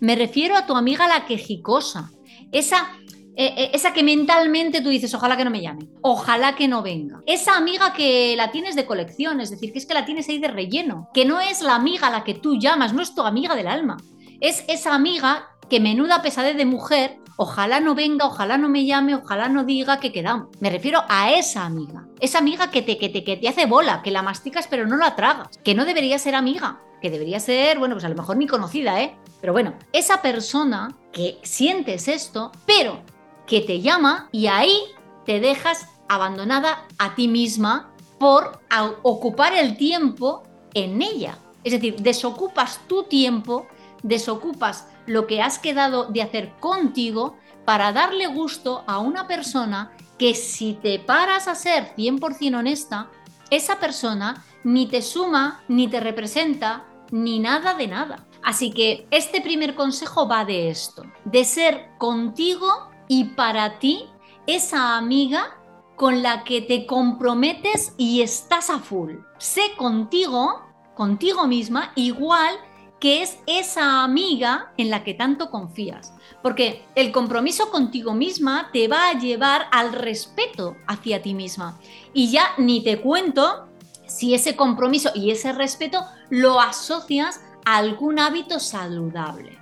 me 0.00 0.14
refiero 0.14 0.54
a 0.56 0.66
tu 0.66 0.76
amiga 0.76 1.08
la 1.08 1.24
quejicosa, 1.24 2.10
esa, 2.52 2.92
eh, 3.36 3.54
eh, 3.56 3.70
esa 3.72 3.92
que 3.92 4.02
mentalmente 4.02 4.80
tú 4.80 4.88
dices, 4.90 5.12
ojalá 5.14 5.36
que 5.36 5.44
no 5.44 5.50
me 5.50 5.60
llame, 5.60 5.88
ojalá 6.02 6.54
que 6.54 6.68
no 6.68 6.82
venga. 6.82 7.20
Esa 7.26 7.56
amiga 7.56 7.92
que 7.92 8.34
la 8.36 8.52
tienes 8.52 8.76
de 8.76 8.86
colección, 8.86 9.40
es 9.40 9.50
decir, 9.50 9.72
que 9.72 9.78
es 9.78 9.86
que 9.86 9.94
la 9.94 10.04
tienes 10.04 10.28
ahí 10.28 10.38
de 10.38 10.48
relleno, 10.48 11.08
que 11.12 11.24
no 11.24 11.40
es 11.40 11.60
la 11.60 11.74
amiga 11.74 12.08
a 12.08 12.10
la 12.10 12.24
que 12.24 12.34
tú 12.34 12.58
llamas, 12.58 12.92
no 12.92 13.02
es 13.02 13.14
tu 13.14 13.22
amiga 13.22 13.56
del 13.56 13.66
alma. 13.66 13.96
Es 14.40 14.64
esa 14.68 14.94
amiga 14.94 15.48
que 15.68 15.80
menuda 15.80 16.22
pesadez 16.22 16.56
de 16.56 16.66
mujer, 16.66 17.18
ojalá 17.36 17.80
no 17.80 17.94
venga, 17.94 18.26
ojalá 18.26 18.56
no 18.56 18.68
me 18.68 18.84
llame, 18.84 19.16
ojalá 19.16 19.48
no 19.48 19.64
diga 19.64 19.98
que 19.98 20.12
quedamos. 20.12 20.48
Me 20.60 20.70
refiero 20.70 21.02
a 21.08 21.32
esa 21.32 21.64
amiga. 21.64 22.06
Esa 22.20 22.38
amiga 22.38 22.70
que 22.70 22.82
te, 22.82 22.98
que 22.98 23.08
te, 23.08 23.24
que 23.24 23.36
te 23.36 23.48
hace 23.48 23.66
bola, 23.66 24.02
que 24.02 24.10
la 24.10 24.22
masticas 24.22 24.68
pero 24.68 24.86
no 24.86 24.96
la 24.96 25.16
tragas, 25.16 25.58
que 25.64 25.74
no 25.74 25.84
debería 25.84 26.18
ser 26.18 26.34
amiga, 26.34 26.80
que 27.02 27.10
debería 27.10 27.40
ser, 27.40 27.78
bueno, 27.78 27.96
pues 27.96 28.04
a 28.04 28.08
lo 28.08 28.14
mejor 28.14 28.36
ni 28.36 28.46
conocida, 28.46 29.02
¿eh? 29.02 29.16
Pero 29.40 29.52
bueno, 29.52 29.74
esa 29.92 30.22
persona 30.22 30.96
que 31.12 31.38
sientes 31.42 32.08
esto, 32.08 32.52
pero 32.66 33.02
que 33.46 33.60
te 33.60 33.80
llama 33.80 34.28
y 34.32 34.46
ahí 34.46 34.76
te 35.24 35.40
dejas 35.40 35.88
abandonada 36.08 36.86
a 36.98 37.14
ti 37.14 37.28
misma 37.28 37.92
por 38.18 38.60
ocupar 39.02 39.54
el 39.54 39.76
tiempo 39.76 40.42
en 40.74 41.02
ella. 41.02 41.38
Es 41.62 41.72
decir, 41.72 41.96
desocupas 41.96 42.80
tu 42.86 43.04
tiempo, 43.04 43.66
desocupas 44.02 44.86
lo 45.06 45.26
que 45.26 45.42
has 45.42 45.58
quedado 45.58 46.06
de 46.06 46.22
hacer 46.22 46.52
contigo 46.60 47.36
para 47.64 47.92
darle 47.92 48.26
gusto 48.26 48.84
a 48.86 48.98
una 48.98 49.26
persona 49.26 49.92
que 50.18 50.34
si 50.34 50.74
te 50.74 50.98
paras 50.98 51.48
a 51.48 51.54
ser 51.54 51.94
100% 51.96 52.58
honesta, 52.58 53.10
esa 53.50 53.78
persona 53.78 54.44
ni 54.62 54.86
te 54.86 55.02
suma, 55.02 55.62
ni 55.68 55.88
te 55.88 56.00
representa, 56.00 56.84
ni 57.10 57.38
nada 57.38 57.74
de 57.74 57.88
nada. 57.88 58.26
Así 58.42 58.70
que 58.70 59.06
este 59.10 59.40
primer 59.40 59.74
consejo 59.74 60.28
va 60.28 60.44
de 60.44 60.68
esto, 60.68 61.04
de 61.24 61.44
ser 61.44 61.88
contigo 61.98 62.90
y 63.08 63.24
para 63.24 63.78
ti 63.78 64.06
esa 64.46 64.96
amiga 64.96 65.56
con 65.96 66.22
la 66.22 66.44
que 66.44 66.60
te 66.60 66.86
comprometes 66.86 67.94
y 67.96 68.22
estás 68.22 68.70
a 68.70 68.78
full. 68.78 69.14
Sé 69.38 69.62
contigo, 69.76 70.62
contigo 70.94 71.46
misma, 71.46 71.92
igual 71.94 72.54
que 72.98 73.22
es 73.22 73.38
esa 73.46 74.02
amiga 74.02 74.72
en 74.76 74.90
la 74.90 75.04
que 75.04 75.14
tanto 75.14 75.50
confías. 75.50 76.14
Porque 76.42 76.84
el 76.94 77.12
compromiso 77.12 77.70
contigo 77.70 78.14
misma 78.14 78.70
te 78.72 78.88
va 78.88 79.08
a 79.08 79.18
llevar 79.18 79.66
al 79.72 79.92
respeto 79.92 80.76
hacia 80.86 81.22
ti 81.22 81.34
misma. 81.34 81.78
Y 82.12 82.30
ya 82.30 82.52
ni 82.58 82.82
te 82.82 83.00
cuento 83.00 83.68
si 84.06 84.34
ese 84.34 84.56
compromiso 84.56 85.10
y 85.14 85.30
ese 85.30 85.52
respeto 85.52 86.04
lo 86.30 86.60
asocias 86.60 87.40
algún 87.64 88.18
hábito 88.18 88.58
saludable. 88.58 89.58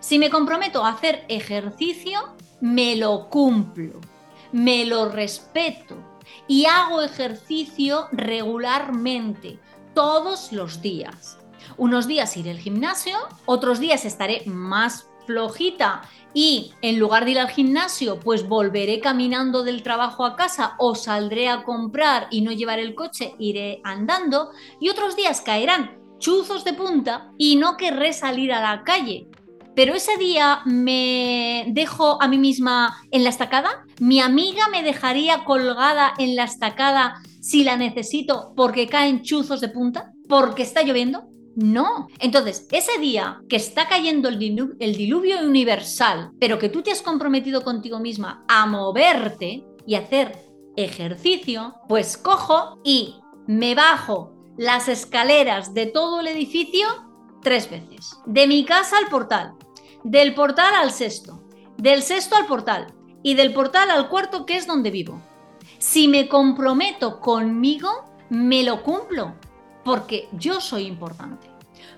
Si 0.00 0.18
me 0.18 0.30
comprometo 0.30 0.84
a 0.84 0.90
hacer 0.90 1.24
ejercicio, 1.28 2.34
me 2.60 2.96
lo 2.96 3.28
cumplo, 3.28 4.00
me 4.52 4.84
lo 4.84 5.08
respeto 5.08 5.96
y 6.46 6.66
hago 6.66 7.02
ejercicio 7.02 8.08
regularmente, 8.12 9.58
todos 9.94 10.52
los 10.52 10.80
días. 10.82 11.38
Unos 11.76 12.06
días 12.06 12.36
iré 12.36 12.50
al 12.50 12.58
gimnasio, 12.58 13.16
otros 13.46 13.80
días 13.80 14.04
estaré 14.04 14.42
más 14.46 15.08
flojita 15.26 16.02
y 16.32 16.72
en 16.82 16.98
lugar 16.98 17.24
de 17.24 17.32
ir 17.32 17.38
al 17.40 17.50
gimnasio, 17.50 18.20
pues 18.20 18.48
volveré 18.48 19.00
caminando 19.00 19.62
del 19.62 19.82
trabajo 19.82 20.24
a 20.24 20.36
casa 20.36 20.74
o 20.78 20.94
saldré 20.94 21.48
a 21.48 21.62
comprar 21.62 22.28
y 22.30 22.42
no 22.42 22.52
llevar 22.52 22.78
el 22.78 22.94
coche, 22.94 23.34
iré 23.38 23.80
andando 23.84 24.50
y 24.80 24.88
otros 24.88 25.16
días 25.16 25.40
caerán 25.40 26.00
chuzos 26.18 26.64
de 26.64 26.74
punta 26.74 27.32
y 27.38 27.56
no 27.56 27.76
querré 27.76 28.12
salir 28.12 28.52
a 28.52 28.60
la 28.60 28.84
calle. 28.84 29.29
Pero 29.80 29.94
ese 29.94 30.18
día 30.18 30.60
me 30.66 31.64
dejo 31.68 32.22
a 32.22 32.28
mí 32.28 32.36
misma 32.36 32.98
en 33.10 33.24
la 33.24 33.30
estacada. 33.30 33.86
Mi 33.98 34.20
amiga 34.20 34.68
me 34.68 34.82
dejaría 34.82 35.44
colgada 35.44 36.12
en 36.18 36.36
la 36.36 36.44
estacada 36.44 37.22
si 37.40 37.64
la 37.64 37.78
necesito 37.78 38.52
porque 38.54 38.88
caen 38.88 39.22
chuzos 39.22 39.62
de 39.62 39.70
punta, 39.70 40.12
porque 40.28 40.64
está 40.64 40.82
lloviendo. 40.82 41.30
No. 41.56 42.08
Entonces, 42.18 42.68
ese 42.70 42.98
día 43.00 43.40
que 43.48 43.56
está 43.56 43.88
cayendo 43.88 44.28
el, 44.28 44.34
el, 44.80 44.96
diluvio 44.96 45.38
universal, 45.40 46.32
pero 46.38 46.58
que 46.58 46.68
tú 46.68 46.82
te 46.82 46.90
has 46.90 47.00
comprometido 47.00 47.64
contigo 47.64 48.00
misma 48.00 48.44
a 48.48 48.66
moverte 48.66 49.64
y 49.86 49.94
hacer 49.94 50.44
ejercicio, 50.76 51.76
pues 51.88 52.18
cojo 52.18 52.82
y 52.84 53.14
me 53.46 53.74
bajo 53.74 54.34
las 54.58 54.88
escaleras 54.88 55.72
de 55.72 55.86
todo 55.86 56.20
el 56.20 56.26
edificio 56.26 56.86
tres 57.42 57.70
veces. 57.70 58.18
De 58.26 58.46
mi 58.46 58.66
casa 58.66 58.98
al 58.98 59.08
portal, 59.08 59.54
del 60.04 60.34
portal 60.34 60.74
al 60.74 60.92
sexto, 60.92 61.42
del 61.76 62.02
sexto 62.02 62.36
al 62.36 62.46
portal 62.46 62.92
y 63.22 63.34
del 63.34 63.52
portal 63.52 63.90
al 63.90 64.08
cuarto 64.08 64.46
que 64.46 64.56
es 64.56 64.66
donde 64.66 64.90
vivo. 64.90 65.20
Si 65.78 66.08
me 66.08 66.28
comprometo 66.28 67.20
conmigo, 67.20 67.88
me 68.28 68.62
lo 68.62 68.82
cumplo, 68.82 69.34
porque 69.84 70.28
yo 70.32 70.60
soy 70.60 70.86
importante. 70.86 71.48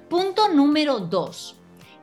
Punto 0.08 0.48
número 0.48 1.00
dos. 1.00 1.56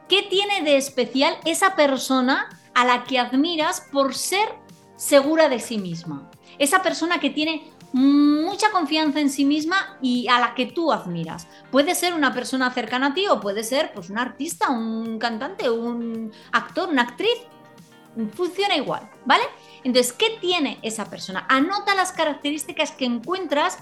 ¿Qué 0.07 0.23
tiene 0.23 0.63
de 0.63 0.77
especial 0.77 1.37
esa 1.45 1.75
persona 1.75 2.49
a 2.73 2.85
la 2.85 3.03
que 3.03 3.19
admiras 3.19 3.87
por 3.91 4.15
ser 4.15 4.49
segura 4.95 5.49
de 5.49 5.59
sí 5.59 5.77
misma? 5.77 6.29
Esa 6.57 6.81
persona 6.81 7.19
que 7.19 7.29
tiene 7.29 7.71
mucha 7.91 8.71
confianza 8.71 9.19
en 9.19 9.29
sí 9.29 9.45
misma 9.45 9.97
y 10.01 10.27
a 10.27 10.39
la 10.39 10.53
que 10.53 10.67
tú 10.67 10.91
admiras. 10.91 11.47
Puede 11.71 11.95
ser 11.95 12.13
una 12.13 12.33
persona 12.33 12.71
cercana 12.71 13.07
a 13.07 13.13
ti 13.13 13.27
o 13.27 13.39
puede 13.39 13.63
ser 13.63 13.91
pues, 13.93 14.09
un 14.09 14.17
artista, 14.17 14.69
un 14.69 15.17
cantante, 15.19 15.69
un 15.69 16.31
actor, 16.51 16.89
una 16.89 17.03
actriz. 17.03 17.37
Funciona 18.33 18.75
igual, 18.75 19.09
¿vale? 19.25 19.43
Entonces, 19.83 20.13
¿qué 20.13 20.37
tiene 20.41 20.79
esa 20.81 21.09
persona? 21.09 21.45
Anota 21.47 21.95
las 21.95 22.11
características 22.11 22.91
que 22.91 23.05
encuentras 23.05 23.77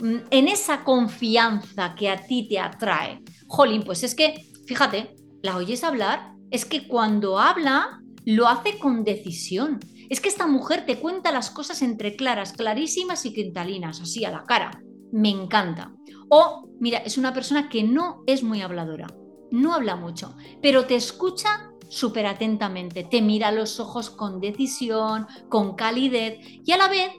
mm, 0.00 0.16
en 0.30 0.48
esa 0.48 0.82
confianza 0.82 1.94
que 1.94 2.10
a 2.10 2.16
ti 2.16 2.48
te 2.48 2.58
atrae. 2.58 3.22
Jolín, 3.46 3.84
pues 3.84 4.02
es 4.02 4.14
que, 4.14 4.46
fíjate, 4.66 5.14
la 5.42 5.56
oyes 5.56 5.84
hablar, 5.84 6.32
es 6.50 6.64
que 6.64 6.88
cuando 6.88 7.38
habla 7.38 8.00
lo 8.24 8.48
hace 8.48 8.78
con 8.78 9.04
decisión. 9.04 9.78
Es 10.08 10.20
que 10.20 10.28
esta 10.28 10.46
mujer 10.46 10.86
te 10.86 10.98
cuenta 10.98 11.32
las 11.32 11.50
cosas 11.50 11.82
entre 11.82 12.16
claras, 12.16 12.52
clarísimas 12.52 13.26
y 13.26 13.32
cristalinas, 13.32 14.00
así 14.00 14.24
a 14.24 14.30
la 14.30 14.44
cara. 14.44 14.80
Me 15.12 15.30
encanta. 15.30 15.92
O, 16.28 16.68
mira, 16.80 16.98
es 16.98 17.18
una 17.18 17.32
persona 17.32 17.68
que 17.68 17.84
no 17.84 18.22
es 18.26 18.42
muy 18.42 18.62
habladora, 18.62 19.06
no 19.50 19.74
habla 19.74 19.96
mucho, 19.96 20.36
pero 20.60 20.86
te 20.86 20.96
escucha 20.96 21.70
súper 21.88 22.26
atentamente, 22.26 23.04
te 23.04 23.22
mira 23.22 23.52
los 23.52 23.78
ojos 23.78 24.10
con 24.10 24.40
decisión, 24.40 25.26
con 25.48 25.76
calidez 25.76 26.38
y 26.42 26.72
a 26.72 26.76
la 26.76 26.88
vez 26.88 27.12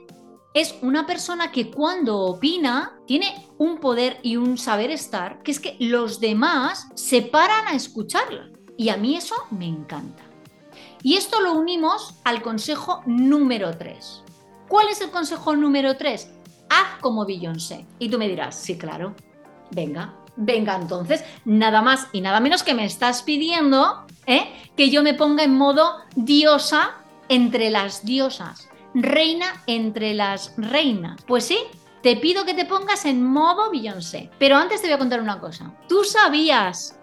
es 0.54 0.74
una 0.82 1.06
persona 1.06 1.52
que 1.52 1.70
cuando 1.70 2.18
opina 2.18 2.98
tiene 3.06 3.46
un 3.58 3.78
poder 3.78 4.18
y 4.22 4.36
un 4.36 4.58
saber 4.58 4.90
estar, 4.90 5.42
que 5.42 5.52
es 5.52 5.60
que 5.60 5.76
los 5.78 6.20
demás 6.20 6.88
se 6.94 7.22
paran 7.22 7.68
a 7.68 7.74
escucharla. 7.74 8.50
Y 8.76 8.88
a 8.90 8.96
mí 8.96 9.16
eso 9.16 9.34
me 9.50 9.66
encanta. 9.66 10.27
Y 11.02 11.16
esto 11.16 11.40
lo 11.40 11.52
unimos 11.52 12.14
al 12.24 12.42
consejo 12.42 13.02
número 13.06 13.76
3. 13.76 14.22
¿Cuál 14.68 14.88
es 14.88 15.00
el 15.00 15.10
consejo 15.10 15.56
número 15.56 15.96
3? 15.96 16.30
Haz 16.70 17.00
como 17.00 17.24
Beyoncé. 17.24 17.86
Y 17.98 18.08
tú 18.08 18.18
me 18.18 18.28
dirás, 18.28 18.56
sí, 18.56 18.76
claro. 18.76 19.14
Venga, 19.70 20.14
venga 20.36 20.76
entonces, 20.76 21.24
nada 21.44 21.82
más 21.82 22.08
y 22.12 22.20
nada 22.20 22.40
menos 22.40 22.62
que 22.62 22.74
me 22.74 22.84
estás 22.84 23.22
pidiendo 23.22 24.06
¿eh? 24.26 24.52
que 24.76 24.90
yo 24.90 25.02
me 25.02 25.14
ponga 25.14 25.44
en 25.44 25.56
modo 25.56 25.96
diosa 26.14 26.96
entre 27.28 27.70
las 27.70 28.04
diosas, 28.04 28.68
reina 28.94 29.62
entre 29.66 30.14
las 30.14 30.54
reinas. 30.56 31.22
Pues 31.26 31.44
sí, 31.44 31.58
te 32.02 32.16
pido 32.16 32.44
que 32.44 32.54
te 32.54 32.64
pongas 32.64 33.04
en 33.04 33.24
modo 33.24 33.70
Beyoncé. 33.70 34.30
Pero 34.38 34.56
antes 34.56 34.80
te 34.80 34.86
voy 34.86 34.94
a 34.94 34.98
contar 34.98 35.20
una 35.20 35.40
cosa. 35.40 35.72
¿Tú 35.88 36.04
sabías 36.04 36.98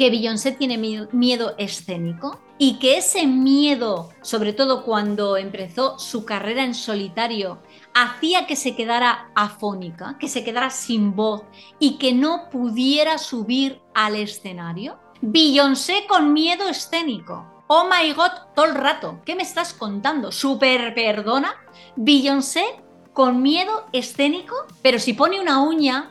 que 0.00 0.08
Beyoncé 0.08 0.52
tiene 0.52 0.78
miedo 1.12 1.54
escénico? 1.58 2.40
Y 2.56 2.78
que 2.78 2.96
ese 2.96 3.26
miedo, 3.26 4.08
sobre 4.22 4.54
todo 4.54 4.82
cuando 4.82 5.36
empezó 5.36 5.98
su 5.98 6.24
carrera 6.24 6.64
en 6.64 6.74
solitario, 6.74 7.58
hacía 7.92 8.46
que 8.46 8.56
se 8.56 8.74
quedara 8.74 9.30
afónica, 9.34 10.16
que 10.18 10.28
se 10.28 10.42
quedara 10.42 10.70
sin 10.70 11.14
voz 11.14 11.42
y 11.78 11.98
que 11.98 12.14
no 12.14 12.48
pudiera 12.48 13.18
subir 13.18 13.82
al 13.92 14.16
escenario. 14.16 14.98
Beyoncé 15.20 16.06
con 16.08 16.32
miedo 16.32 16.66
escénico. 16.66 17.44
Oh 17.66 17.84
my 17.84 18.10
god, 18.14 18.54
todo 18.56 18.64
el 18.64 18.76
rato. 18.76 19.20
¿Qué 19.26 19.34
me 19.34 19.42
estás 19.42 19.74
contando? 19.74 20.32
¿Super 20.32 20.94
perdona? 20.94 21.56
Beyoncé 21.96 22.64
con 23.12 23.42
miedo 23.42 23.84
escénico, 23.92 24.54
pero 24.80 24.98
si 24.98 25.12
pone 25.12 25.38
una 25.42 25.60
uña, 25.60 26.10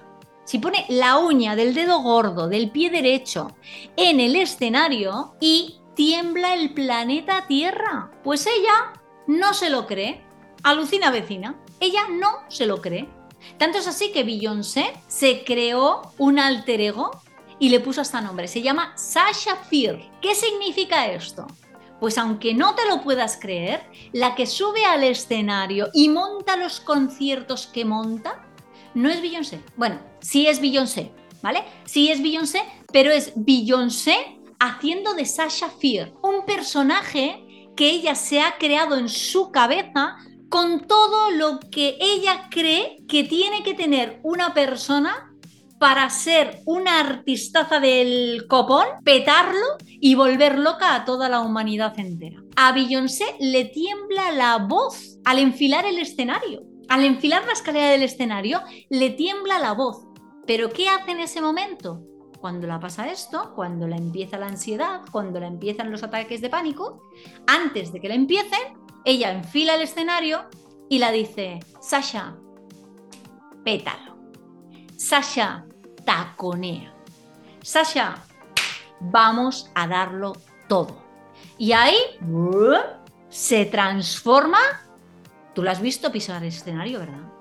si 0.49 0.57
pone 0.57 0.83
la 0.89 1.19
uña 1.19 1.55
del 1.55 1.75
dedo 1.75 2.01
gordo 2.01 2.47
del 2.47 2.71
pie 2.71 2.89
derecho 2.89 3.55
en 3.95 4.19
el 4.19 4.35
escenario 4.35 5.35
y 5.39 5.75
tiembla 5.93 6.55
el 6.55 6.73
planeta 6.73 7.45
Tierra. 7.45 8.09
Pues 8.23 8.47
ella 8.47 8.99
no 9.27 9.53
se 9.53 9.69
lo 9.69 9.85
cree. 9.85 10.25
Alucina 10.63 11.11
vecina. 11.11 11.55
Ella 11.79 12.01
no 12.09 12.39
se 12.47 12.65
lo 12.65 12.81
cree. 12.81 13.07
Tanto 13.59 13.77
es 13.77 13.85
así 13.85 14.11
que 14.11 14.23
Beyoncé 14.23 14.91
se 15.07 15.43
creó 15.43 16.13
un 16.17 16.39
alter 16.39 16.81
ego 16.81 17.11
y 17.59 17.69
le 17.69 17.79
puso 17.79 18.01
hasta 18.01 18.19
nombre. 18.19 18.47
Se 18.47 18.63
llama 18.63 18.93
Sasha 18.97 19.55
Fierce. 19.55 20.09
¿Qué 20.19 20.33
significa 20.33 21.05
esto? 21.11 21.45
Pues 21.99 22.17
aunque 22.17 22.55
no 22.55 22.73
te 22.73 22.87
lo 22.87 23.03
puedas 23.03 23.37
creer, 23.39 23.83
la 24.13 24.33
que 24.33 24.47
sube 24.47 24.83
al 24.83 25.03
escenario 25.03 25.89
y 25.93 26.09
monta 26.09 26.55
los 26.55 26.79
conciertos 26.79 27.67
que 27.67 27.85
monta, 27.85 28.48
no 28.93 29.09
es 29.09 29.21
Beyoncé. 29.21 29.61
Bueno, 29.75 29.99
sí 30.21 30.47
es 30.47 30.59
Beyoncé, 30.61 31.11
¿vale? 31.41 31.63
Sí 31.85 32.11
es 32.11 32.21
Beyoncé, 32.21 32.61
pero 32.91 33.11
es 33.11 33.33
Beyoncé 33.35 34.15
haciendo 34.59 35.13
de 35.13 35.25
Sasha 35.25 35.69
Fear, 35.69 36.13
un 36.21 36.45
personaje 36.45 37.69
que 37.75 37.89
ella 37.89 38.15
se 38.15 38.41
ha 38.41 38.57
creado 38.57 38.97
en 38.97 39.07
su 39.07 39.51
cabeza 39.51 40.17
con 40.49 40.87
todo 40.87 41.31
lo 41.31 41.59
que 41.59 41.97
ella 41.99 42.49
cree 42.49 42.97
que 43.07 43.23
tiene 43.23 43.63
que 43.63 43.73
tener 43.73 44.19
una 44.23 44.53
persona 44.53 45.29
para 45.79 46.09
ser 46.09 46.59
una 46.65 46.99
artistaza 46.99 47.79
del 47.79 48.45
copón, 48.47 48.85
petarlo 49.05 49.77
y 50.01 50.15
volver 50.15 50.59
loca 50.59 50.93
a 50.93 51.05
toda 51.05 51.29
la 51.29 51.39
humanidad 51.39 51.97
entera. 51.97 52.43
A 52.57 52.73
Beyoncé 52.73 53.23
le 53.39 53.65
tiembla 53.65 54.31
la 54.33 54.57
voz 54.57 55.17
al 55.23 55.39
enfilar 55.39 55.85
el 55.85 55.99
escenario. 55.99 56.63
Al 56.89 57.05
enfilar 57.05 57.45
la 57.45 57.53
escalera 57.53 57.91
del 57.91 58.03
escenario, 58.03 58.61
le 58.89 59.11
tiembla 59.11 59.59
la 59.59 59.73
voz. 59.73 60.07
¿Pero 60.47 60.71
qué 60.71 60.89
hace 60.89 61.11
en 61.11 61.19
ese 61.19 61.41
momento? 61.41 62.01
Cuando 62.41 62.65
la 62.65 62.79
pasa 62.79 63.11
esto, 63.11 63.53
cuando 63.53 63.87
la 63.87 63.95
empieza 63.95 64.39
la 64.39 64.47
ansiedad, 64.47 65.01
cuando 65.11 65.39
la 65.39 65.47
empiezan 65.47 65.91
los 65.91 66.03
ataques 66.03 66.41
de 66.41 66.49
pánico, 66.49 67.03
antes 67.45 67.93
de 67.93 67.99
que 67.99 68.07
la 68.07 68.15
empiecen, 68.15 68.79
ella 69.05 69.31
enfila 69.31 69.75
el 69.75 69.81
escenario 69.81 70.45
y 70.89 70.99
la 70.99 71.11
dice, 71.11 71.59
Sasha, 71.79 72.35
pétalo. 73.63 74.17
Sasha, 74.97 75.65
taconea. 76.05 76.93
Sasha, 77.61 78.23
vamos 78.99 79.69
a 79.75 79.87
darlo 79.87 80.33
todo. 80.67 81.03
Y 81.57 81.73
ahí 81.73 81.97
se 83.29 83.65
transforma. 83.65 84.59
Tú 85.53 85.63
lo 85.63 85.71
has 85.71 85.81
visto 85.81 86.11
pisar 86.11 86.41
el 86.41 86.49
escenario, 86.49 86.99
¿verdad? 86.99 87.31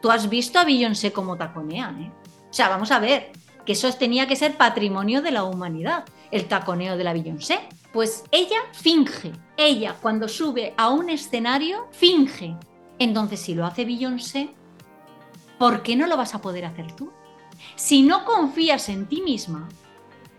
Tú 0.00 0.10
has 0.10 0.28
visto 0.28 0.58
a 0.58 0.64
Beyoncé 0.64 1.12
como 1.12 1.36
taconea, 1.36 1.94
¿eh? 1.98 2.12
O 2.50 2.52
sea, 2.52 2.68
vamos 2.68 2.90
a 2.90 2.98
ver, 2.98 3.32
que 3.68 3.72
eso 3.72 3.92
tenía 3.92 4.26
que 4.26 4.36
ser 4.36 4.56
patrimonio 4.56 5.20
de 5.20 5.30
la 5.30 5.44
humanidad, 5.44 6.04
el 6.30 6.46
taconeo 6.46 6.96
de 6.96 7.04
la 7.04 7.12
Beyoncé. 7.12 7.60
Pues 7.92 8.24
ella 8.30 8.60
finge, 8.72 9.32
ella 9.56 9.96
cuando 10.00 10.28
sube 10.28 10.72
a 10.76 10.88
un 10.88 11.10
escenario 11.10 11.88
finge. 11.90 12.56
Entonces, 12.98 13.40
si 13.40 13.54
lo 13.54 13.66
hace 13.66 13.84
Beyoncé, 13.84 14.50
¿por 15.58 15.82
qué 15.82 15.96
no 15.96 16.06
lo 16.06 16.16
vas 16.16 16.34
a 16.34 16.40
poder 16.40 16.64
hacer 16.64 16.92
tú? 16.92 17.12
Si 17.76 18.02
no 18.02 18.24
confías 18.24 18.88
en 18.88 19.06
ti 19.06 19.20
misma, 19.20 19.68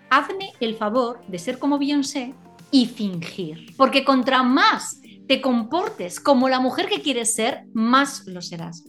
hazme 0.09 0.53
el 0.59 0.75
favor 0.75 1.21
de 1.27 1.37
ser 1.37 1.59
como 1.59 1.77
Beyoncé 1.77 2.33
y 2.71 2.87
fingir. 2.87 3.75
Porque 3.77 4.03
contra 4.03 4.41
más 4.41 5.01
te 5.29 5.41
comportes 5.41 6.19
como 6.19 6.49
la 6.49 6.59
mujer 6.59 6.89
que 6.89 7.03
quieres 7.03 7.35
ser, 7.35 7.65
más 7.71 8.25
lo 8.25 8.41
serás. 8.41 8.83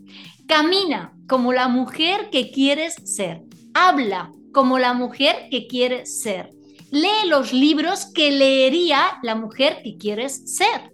Camina 0.49 1.13
como 1.29 1.53
la 1.53 1.69
mujer 1.69 2.31
que 2.31 2.51
quieres 2.51 2.95
ser. 3.05 3.43
Habla 3.75 4.33
como 4.51 4.79
la 4.79 4.95
mujer 4.95 5.49
que 5.51 5.67
quieres 5.67 6.23
ser. 6.23 6.49
Lee 6.91 7.29
los 7.29 7.53
libros 7.53 8.07
que 8.07 8.31
leería 8.33 9.19
la 9.23 9.35
mujer 9.35 9.83
que 9.85 9.99
quieres 9.99 10.57
ser. 10.57 10.91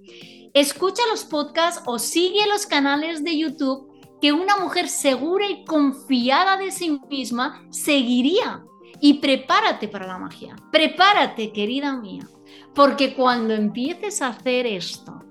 Escucha 0.52 1.02
los 1.12 1.24
podcasts 1.24 1.80
o 1.86 2.00
sigue 2.00 2.44
los 2.48 2.66
canales 2.66 3.22
de 3.22 3.38
YouTube 3.38 3.86
que 4.20 4.32
una 4.32 4.56
mujer 4.56 4.88
segura 4.88 5.48
y 5.48 5.64
confiada 5.64 6.56
de 6.56 6.72
sí 6.72 7.00
misma 7.08 7.64
seguiría. 7.70 8.64
Y 9.00 9.20
prepárate 9.20 9.86
para 9.86 10.08
la 10.08 10.18
magia. 10.18 10.56
Prepárate, 10.72 11.52
querida 11.52 11.96
mía. 11.96 12.26
Porque 12.74 13.14
cuando 13.14 13.54
empieces 13.54 14.22
a 14.22 14.28
hacer 14.28 14.66
esto, 14.66 15.22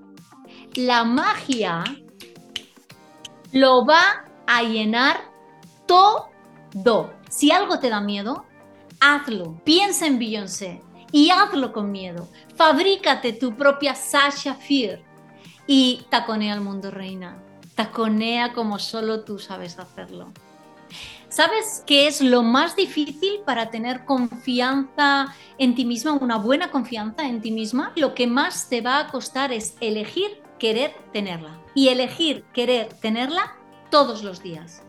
la 0.75 1.03
magia 1.03 1.83
lo 3.51 3.85
va 3.85 4.25
a 4.47 4.63
llenar 4.63 5.21
todo 5.85 6.35
si 7.29 7.51
algo 7.51 7.79
te 7.79 7.89
da 7.89 8.01
miedo, 8.01 8.45
hazlo. 8.99 9.59
Piensa 9.63 10.07
en 10.07 10.19
Beyoncé 10.19 10.81
y 11.11 11.29
hazlo 11.29 11.71
con 11.71 11.91
miedo. 11.91 12.27
Fabrícate 12.55 13.33
tu 13.33 13.55
propia 13.55 13.95
Sasha 13.95 14.55
Fear 14.55 15.01
y 15.67 16.05
taconea 16.09 16.53
al 16.53 16.61
mundo, 16.61 16.91
reina. 16.91 17.41
Taconea 17.75 18.53
como 18.53 18.79
solo 18.79 19.23
tú 19.23 19.39
sabes 19.39 19.79
hacerlo. 19.79 20.31
¿Sabes 21.29 21.83
qué 21.85 22.07
es 22.07 22.21
lo 22.21 22.43
más 22.43 22.75
difícil 22.75 23.41
para 23.45 23.69
tener 23.69 24.05
confianza 24.05 25.35
en 25.57 25.75
ti 25.75 25.83
misma, 25.83 26.13
una 26.13 26.37
buena 26.37 26.71
confianza 26.71 27.27
en 27.27 27.41
ti 27.41 27.51
misma? 27.51 27.91
Lo 27.95 28.13
que 28.13 28.27
más 28.27 28.69
te 28.69 28.81
va 28.81 28.99
a 28.99 29.07
costar 29.07 29.51
es 29.51 29.75
elegir 29.81 30.41
querer 30.59 30.95
tenerla. 31.13 31.61
Y 31.73 31.89
elegir 31.89 32.45
querer 32.53 32.93
tenerla 33.01 33.55
todos 33.91 34.23
los 34.23 34.41
días. 34.41 34.83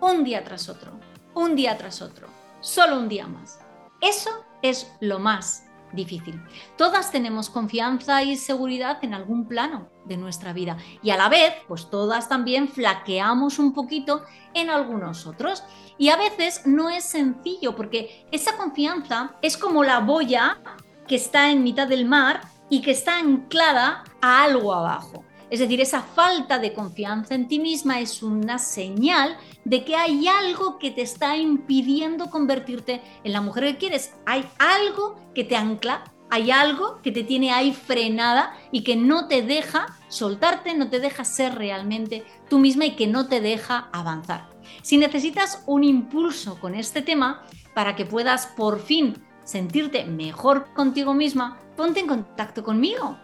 Un 0.00 0.24
día 0.24 0.44
tras 0.44 0.68
otro 0.68 0.98
un 1.38 1.54
día 1.54 1.78
tras 1.78 2.02
otro, 2.02 2.26
solo 2.60 2.98
un 2.98 3.08
día 3.08 3.28
más. 3.28 3.60
Eso 4.00 4.30
es 4.60 4.90
lo 5.00 5.20
más 5.20 5.64
difícil. 5.92 6.42
Todas 6.76 7.12
tenemos 7.12 7.48
confianza 7.48 8.24
y 8.24 8.36
seguridad 8.36 8.98
en 9.02 9.14
algún 9.14 9.46
plano 9.46 9.88
de 10.04 10.16
nuestra 10.16 10.52
vida 10.52 10.76
y 11.00 11.10
a 11.10 11.16
la 11.16 11.28
vez, 11.28 11.54
pues 11.68 11.88
todas 11.90 12.28
también 12.28 12.68
flaqueamos 12.68 13.60
un 13.60 13.72
poquito 13.72 14.24
en 14.52 14.68
algunos 14.68 15.26
otros. 15.26 15.62
Y 15.96 16.08
a 16.08 16.16
veces 16.16 16.62
no 16.66 16.90
es 16.90 17.04
sencillo 17.04 17.76
porque 17.76 18.26
esa 18.32 18.56
confianza 18.56 19.36
es 19.40 19.56
como 19.56 19.84
la 19.84 20.00
boya 20.00 20.58
que 21.06 21.16
está 21.16 21.50
en 21.50 21.62
mitad 21.62 21.86
del 21.86 22.04
mar 22.04 22.42
y 22.70 22.82
que 22.82 22.90
está 22.92 23.18
anclada 23.18 24.04
a 24.20 24.42
algo 24.42 24.72
abajo. 24.72 25.24
Es 25.50 25.60
decir, 25.60 25.80
esa 25.80 26.02
falta 26.02 26.58
de 26.58 26.74
confianza 26.74 27.34
en 27.34 27.48
ti 27.48 27.58
misma 27.58 28.00
es 28.00 28.22
una 28.22 28.58
señal 28.58 29.38
de 29.64 29.84
que 29.84 29.96
hay 29.96 30.28
algo 30.28 30.78
que 30.78 30.90
te 30.90 31.00
está 31.00 31.36
impidiendo 31.36 32.28
convertirte 32.30 33.00
en 33.24 33.32
la 33.32 33.40
mujer 33.40 33.64
que 33.64 33.78
quieres. 33.78 34.12
Hay 34.26 34.44
algo 34.58 35.16
que 35.34 35.44
te 35.44 35.56
ancla 35.56 36.04
hay 36.30 36.50
algo 36.50 37.00
que 37.02 37.12
te 37.12 37.24
tiene 37.24 37.52
ahí 37.52 37.72
frenada 37.72 38.54
y 38.70 38.82
que 38.82 38.96
no 38.96 39.28
te 39.28 39.42
deja 39.42 39.98
soltarte, 40.08 40.74
no 40.74 40.90
te 40.90 41.00
deja 41.00 41.24
ser 41.24 41.54
realmente 41.54 42.24
tú 42.48 42.58
misma 42.58 42.86
y 42.86 42.96
que 42.96 43.06
no 43.06 43.28
te 43.28 43.40
deja 43.40 43.88
avanzar. 43.92 44.48
Si 44.82 44.98
necesitas 44.98 45.62
un 45.66 45.84
impulso 45.84 46.60
con 46.60 46.74
este 46.74 47.02
tema 47.02 47.44
para 47.74 47.96
que 47.96 48.04
puedas 48.04 48.46
por 48.46 48.80
fin 48.80 49.16
sentirte 49.48 50.04
mejor 50.04 50.74
contigo 50.74 51.14
misma, 51.14 51.58
ponte 51.74 52.00
en 52.00 52.06
contacto 52.06 52.62
conmigo. 52.62 53.18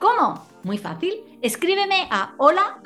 ¿Cómo? 0.00 0.44
Muy 0.64 0.76
fácil. 0.76 1.38
Escríbeme 1.40 2.08
a 2.10 2.34
hola 2.36 2.80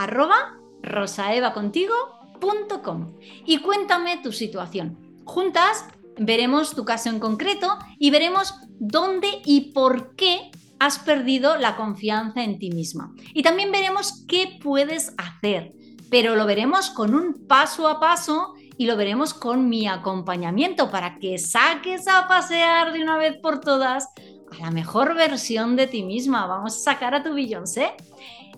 y 3.46 3.58
cuéntame 3.58 4.18
tu 4.18 4.30
situación. 4.30 4.98
Juntas 5.24 5.86
veremos 6.18 6.74
tu 6.74 6.84
caso 6.84 7.08
en 7.08 7.18
concreto 7.18 7.78
y 7.98 8.10
veremos 8.10 8.54
dónde 8.78 9.40
y 9.46 9.72
por 9.72 10.14
qué 10.14 10.50
has 10.78 10.98
perdido 10.98 11.56
la 11.56 11.76
confianza 11.76 12.44
en 12.44 12.58
ti 12.58 12.70
misma. 12.70 13.14
Y 13.32 13.42
también 13.42 13.72
veremos 13.72 14.24
qué 14.28 14.58
puedes 14.62 15.14
hacer, 15.16 15.72
pero 16.10 16.36
lo 16.36 16.44
veremos 16.44 16.90
con 16.90 17.14
un 17.14 17.46
paso 17.46 17.88
a 17.88 18.00
paso 18.00 18.52
y 18.76 18.86
lo 18.86 18.96
veremos 18.96 19.34
con 19.34 19.68
mi 19.68 19.86
acompañamiento 19.86 20.90
para 20.90 21.16
que 21.18 21.38
saques 21.38 22.08
a 22.08 22.26
pasear 22.26 22.92
de 22.92 23.02
una 23.02 23.16
vez 23.16 23.36
por 23.38 23.60
todas 23.60 24.08
a 24.50 24.64
la 24.64 24.70
mejor 24.70 25.14
versión 25.14 25.76
de 25.76 25.86
ti 25.86 26.02
misma. 26.02 26.46
Vamos 26.46 26.76
a 26.76 26.92
sacar 26.92 27.14
a 27.14 27.22
tu 27.22 27.34
Beyoncé. 27.34 27.92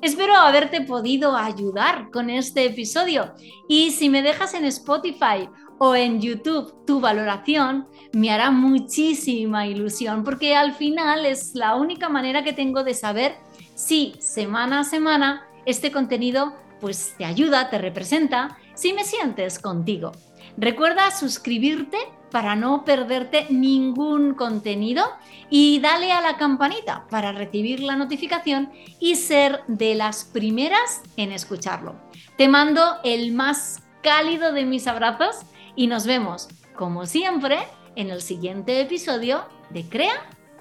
Espero 0.03 0.35
haberte 0.35 0.81
podido 0.83 1.37
ayudar 1.37 2.11
con 2.11 2.31
este 2.31 2.67
episodio 2.67 3.33
y 3.69 3.91
si 3.93 4.11
me 4.11 4.23
dejas 4.23 4.55
en 4.55 4.65
Spotify 4.67 5.49
o 5.79 5.95
en 5.95 6.21
YouTube 6.21 6.85
tu 6.87 7.01
valoración, 7.01 7.89
me 8.13 8.31
hará 8.31 8.51
muchísima 8.51 9.67
ilusión 9.67 10.23
porque 10.23 10.55
al 10.55 10.75
final 10.75 11.27
es 11.27 11.55
la 11.55 11.75
única 11.77 12.09
manera 12.09 12.45
que 12.45 12.53
tengo 12.53 12.85
de 12.85 12.95
saber 12.95 13.37
si 13.75 14.15
semana 14.21 14.81
a 14.81 14.85
semana 14.85 15.49
este 15.67 15.91
contenido 15.91 16.55
pues 16.81 17.15
te 17.17 17.25
ayuda, 17.25 17.71
te 17.71 17.79
representa, 17.79 18.59
si 18.75 18.93
me 18.93 19.05
sientes 19.05 19.59
contigo. 19.59 20.13
Recuerda 20.57 21.11
suscribirte 21.11 21.99
para 22.31 22.57
no 22.57 22.85
perderte 22.85 23.47
ningún 23.51 24.35
contenido 24.35 25.05
y 25.51 25.81
dale 25.81 26.13
a 26.13 26.21
la 26.21 26.37
campanita 26.37 27.07
para 27.09 27.33
recibir 27.33 27.81
la 27.81 27.97
notificación 27.97 28.73
y 28.99 29.17
ser 29.17 29.61
de 29.69 29.95
las 29.95 30.25
primeras 30.25 31.03
en 31.17 31.33
escucharlo. 31.33 31.95
Te 32.37 32.49
mando 32.49 32.83
el 33.05 33.33
más 33.33 33.83
cálido 34.03 34.53
de 34.53 34.65
mis 34.65 34.87
abrazos 34.87 35.37
y 35.77 35.87
nos 35.87 36.07
vemos, 36.07 36.49
como 36.77 37.07
siempre, 37.07 37.59
en 37.97 38.11
el 38.11 38.21
siguiente 38.21 38.81
episodio 38.81 39.45
de 39.71 39.89
Crea 39.89 40.15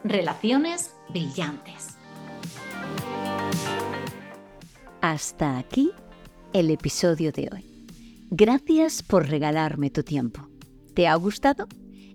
Relaciones 0.03 0.93
Brillantes. 1.09 1.97
Hasta 5.01 5.57
aquí 5.57 5.91
el 6.53 6.69
episodio 6.69 7.31
de 7.31 7.49
hoy. 7.51 7.72
Gracias 8.35 9.03
por 9.03 9.29
regalarme 9.29 9.91
tu 9.91 10.01
tiempo. 10.01 10.49
¿Te 10.95 11.07
ha 11.07 11.13
gustado? 11.13 11.67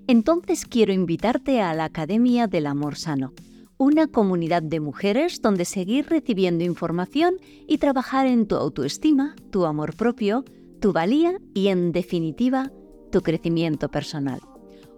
Entonces 0.08 0.64
quiero 0.66 0.92
invitarte 0.92 1.60
a 1.60 1.72
la 1.74 1.84
Academia 1.84 2.48
del 2.48 2.66
Amor 2.66 2.96
Sano, 2.96 3.34
una 3.76 4.08
comunidad 4.08 4.64
de 4.64 4.80
mujeres 4.80 5.40
donde 5.40 5.64
seguir 5.64 6.08
recibiendo 6.08 6.64
información 6.64 7.36
y 7.68 7.78
trabajar 7.78 8.26
en 8.26 8.48
tu 8.48 8.56
autoestima, 8.56 9.36
tu 9.52 9.64
amor 9.64 9.94
propio, 9.94 10.44
tu 10.80 10.92
valía 10.92 11.38
y, 11.54 11.68
en 11.68 11.92
definitiva, 11.92 12.72
tu 13.12 13.20
crecimiento 13.20 13.88
personal. 13.88 14.40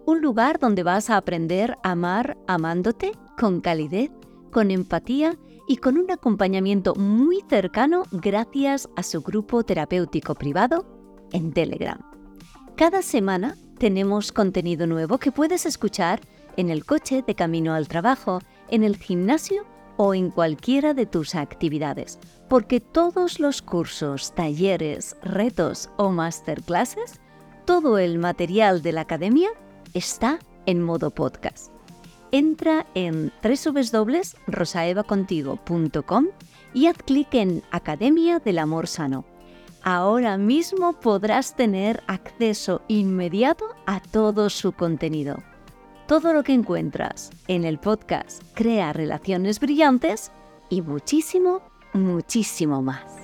Un 0.07 0.21
lugar 0.21 0.57
donde 0.57 0.81
vas 0.81 1.11
a 1.11 1.17
aprender 1.17 1.77
a 1.83 1.91
amar 1.91 2.35
amándote 2.47 3.11
con 3.37 3.61
calidez, 3.61 4.09
con 4.51 4.71
empatía 4.71 5.37
y 5.67 5.77
con 5.77 5.99
un 5.99 6.09
acompañamiento 6.09 6.95
muy 6.95 7.43
cercano 7.47 8.05
gracias 8.11 8.89
a 8.95 9.03
su 9.03 9.21
grupo 9.21 9.63
terapéutico 9.63 10.33
privado 10.33 10.99
en 11.31 11.53
Telegram. 11.53 11.99
Cada 12.75 13.01
semana 13.01 13.55
tenemos 13.77 14.31
contenido 14.31 14.87
nuevo 14.87 15.17
que 15.17 15.31
puedes 15.31 15.65
escuchar 15.65 16.21
en 16.57 16.69
el 16.69 16.85
coche 16.85 17.23
de 17.25 17.35
camino 17.35 17.73
al 17.73 17.87
trabajo, 17.87 18.39
en 18.69 18.83
el 18.83 18.97
gimnasio 18.97 19.65
o 19.97 20.13
en 20.13 20.31
cualquiera 20.31 20.93
de 20.93 21.05
tus 21.05 21.35
actividades, 21.35 22.19
porque 22.49 22.79
todos 22.79 23.39
los 23.39 23.61
cursos, 23.61 24.33
talleres, 24.33 25.15
retos 25.23 25.89
o 25.97 26.11
masterclasses 26.11 27.21
todo 27.65 27.97
el 27.97 28.17
material 28.17 28.81
de 28.81 28.91
la 28.91 29.01
academia 29.01 29.49
está 29.93 30.39
en 30.65 30.81
modo 30.81 31.11
podcast. 31.11 31.71
Entra 32.31 32.87
en 32.95 33.31
www.rosaevacontigo.com 33.43 36.27
y 36.73 36.87
haz 36.87 36.97
clic 36.97 37.33
en 37.33 37.61
Academia 37.71 38.39
del 38.39 38.59
Amor 38.59 38.87
Sano. 38.87 39.25
Ahora 39.83 40.37
mismo 40.37 40.93
podrás 40.93 41.55
tener 41.55 42.03
acceso 42.05 42.83
inmediato 42.87 43.65
a 43.87 43.99
todo 43.99 44.51
su 44.51 44.73
contenido. 44.73 45.41
Todo 46.07 46.33
lo 46.33 46.43
que 46.43 46.53
encuentras 46.53 47.31
en 47.47 47.65
el 47.65 47.79
podcast 47.79 48.43
Crea 48.53 48.93
Relaciones 48.93 49.59
Brillantes 49.59 50.31
y 50.69 50.83
muchísimo, 50.83 51.61
muchísimo 51.93 52.83
más. 52.83 53.20